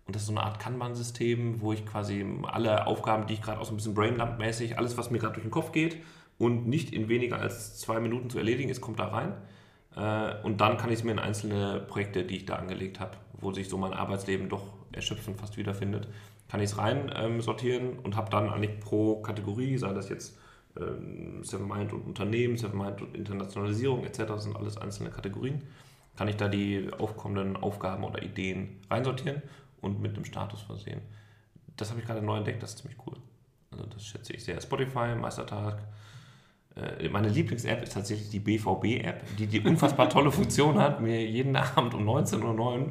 [0.06, 3.60] Und das ist so eine Art Kanban-System, wo ich quasi alle Aufgaben, die ich gerade
[3.60, 5.98] auch so ein bisschen Brainlamp-mäßig, alles, was mir gerade durch den Kopf geht
[6.38, 9.34] und nicht in weniger als zwei Minuten zu erledigen ist, kommt da rein.
[9.96, 13.12] Äh, und dann kann ich es mir in einzelne Projekte, die ich da angelegt habe,
[13.34, 16.08] wo sich so mein Arbeitsleben doch erschöpfend fast wiederfindet,
[16.48, 20.36] kann ich es rein ähm, sortieren und habe dann eigentlich pro Kategorie, sei das jetzt
[20.76, 25.62] ähm, Seven Mind und Unternehmen, Seven Mind und Internationalisierung etc., das sind alles einzelne Kategorien,
[26.20, 29.40] kann ich da die aufkommenden Aufgaben oder Ideen reinsortieren
[29.80, 31.00] und mit einem Status versehen.
[31.78, 33.16] Das habe ich gerade neu entdeckt, das ist ziemlich cool.
[33.70, 34.60] Also das schätze ich sehr.
[34.60, 35.78] Spotify, Meistertag.
[36.76, 41.56] Äh, meine Lieblings-App ist tatsächlich die BVB-App, die die unfassbar tolle Funktion hat, mir jeden
[41.56, 42.90] Abend um 19.09 Uhr äh,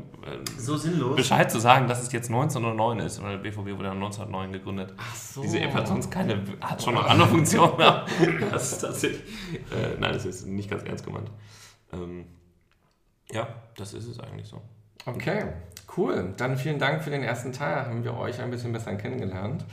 [0.58, 1.16] so sinnlos.
[1.16, 3.22] Bescheid zu sagen, dass es jetzt 19.09 Uhr ist.
[3.22, 4.96] Weil der BVB wurde ja 1909 gegründet.
[4.98, 5.44] Ach so.
[5.44, 7.78] Diese App hat sonst keine, hat schon noch andere Funktionen.
[8.50, 11.30] das ist tatsächlich, äh, nein, das ist nicht ganz ernst gemeint.
[11.94, 12.26] Ähm,
[13.32, 14.62] ja, das ist es eigentlich so.
[15.06, 15.46] Okay,
[15.98, 16.34] cool.
[16.38, 17.86] Dann vielen Dank für den ersten Teil.
[17.86, 19.66] Haben wir euch ein bisschen besser kennengelernt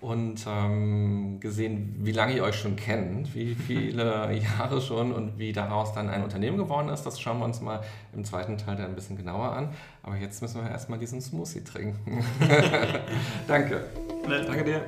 [0.00, 5.52] und ähm, gesehen, wie lange ihr euch schon kennt, wie viele Jahre schon und wie
[5.52, 7.04] daraus dann ein Unternehmen geworden ist.
[7.04, 7.80] Das schauen wir uns mal
[8.12, 9.70] im zweiten Teil dann ein bisschen genauer an.
[10.02, 12.24] Aber jetzt müssen wir erstmal diesen Smoothie trinken.
[13.48, 13.84] Danke.
[14.28, 14.82] Danke dir.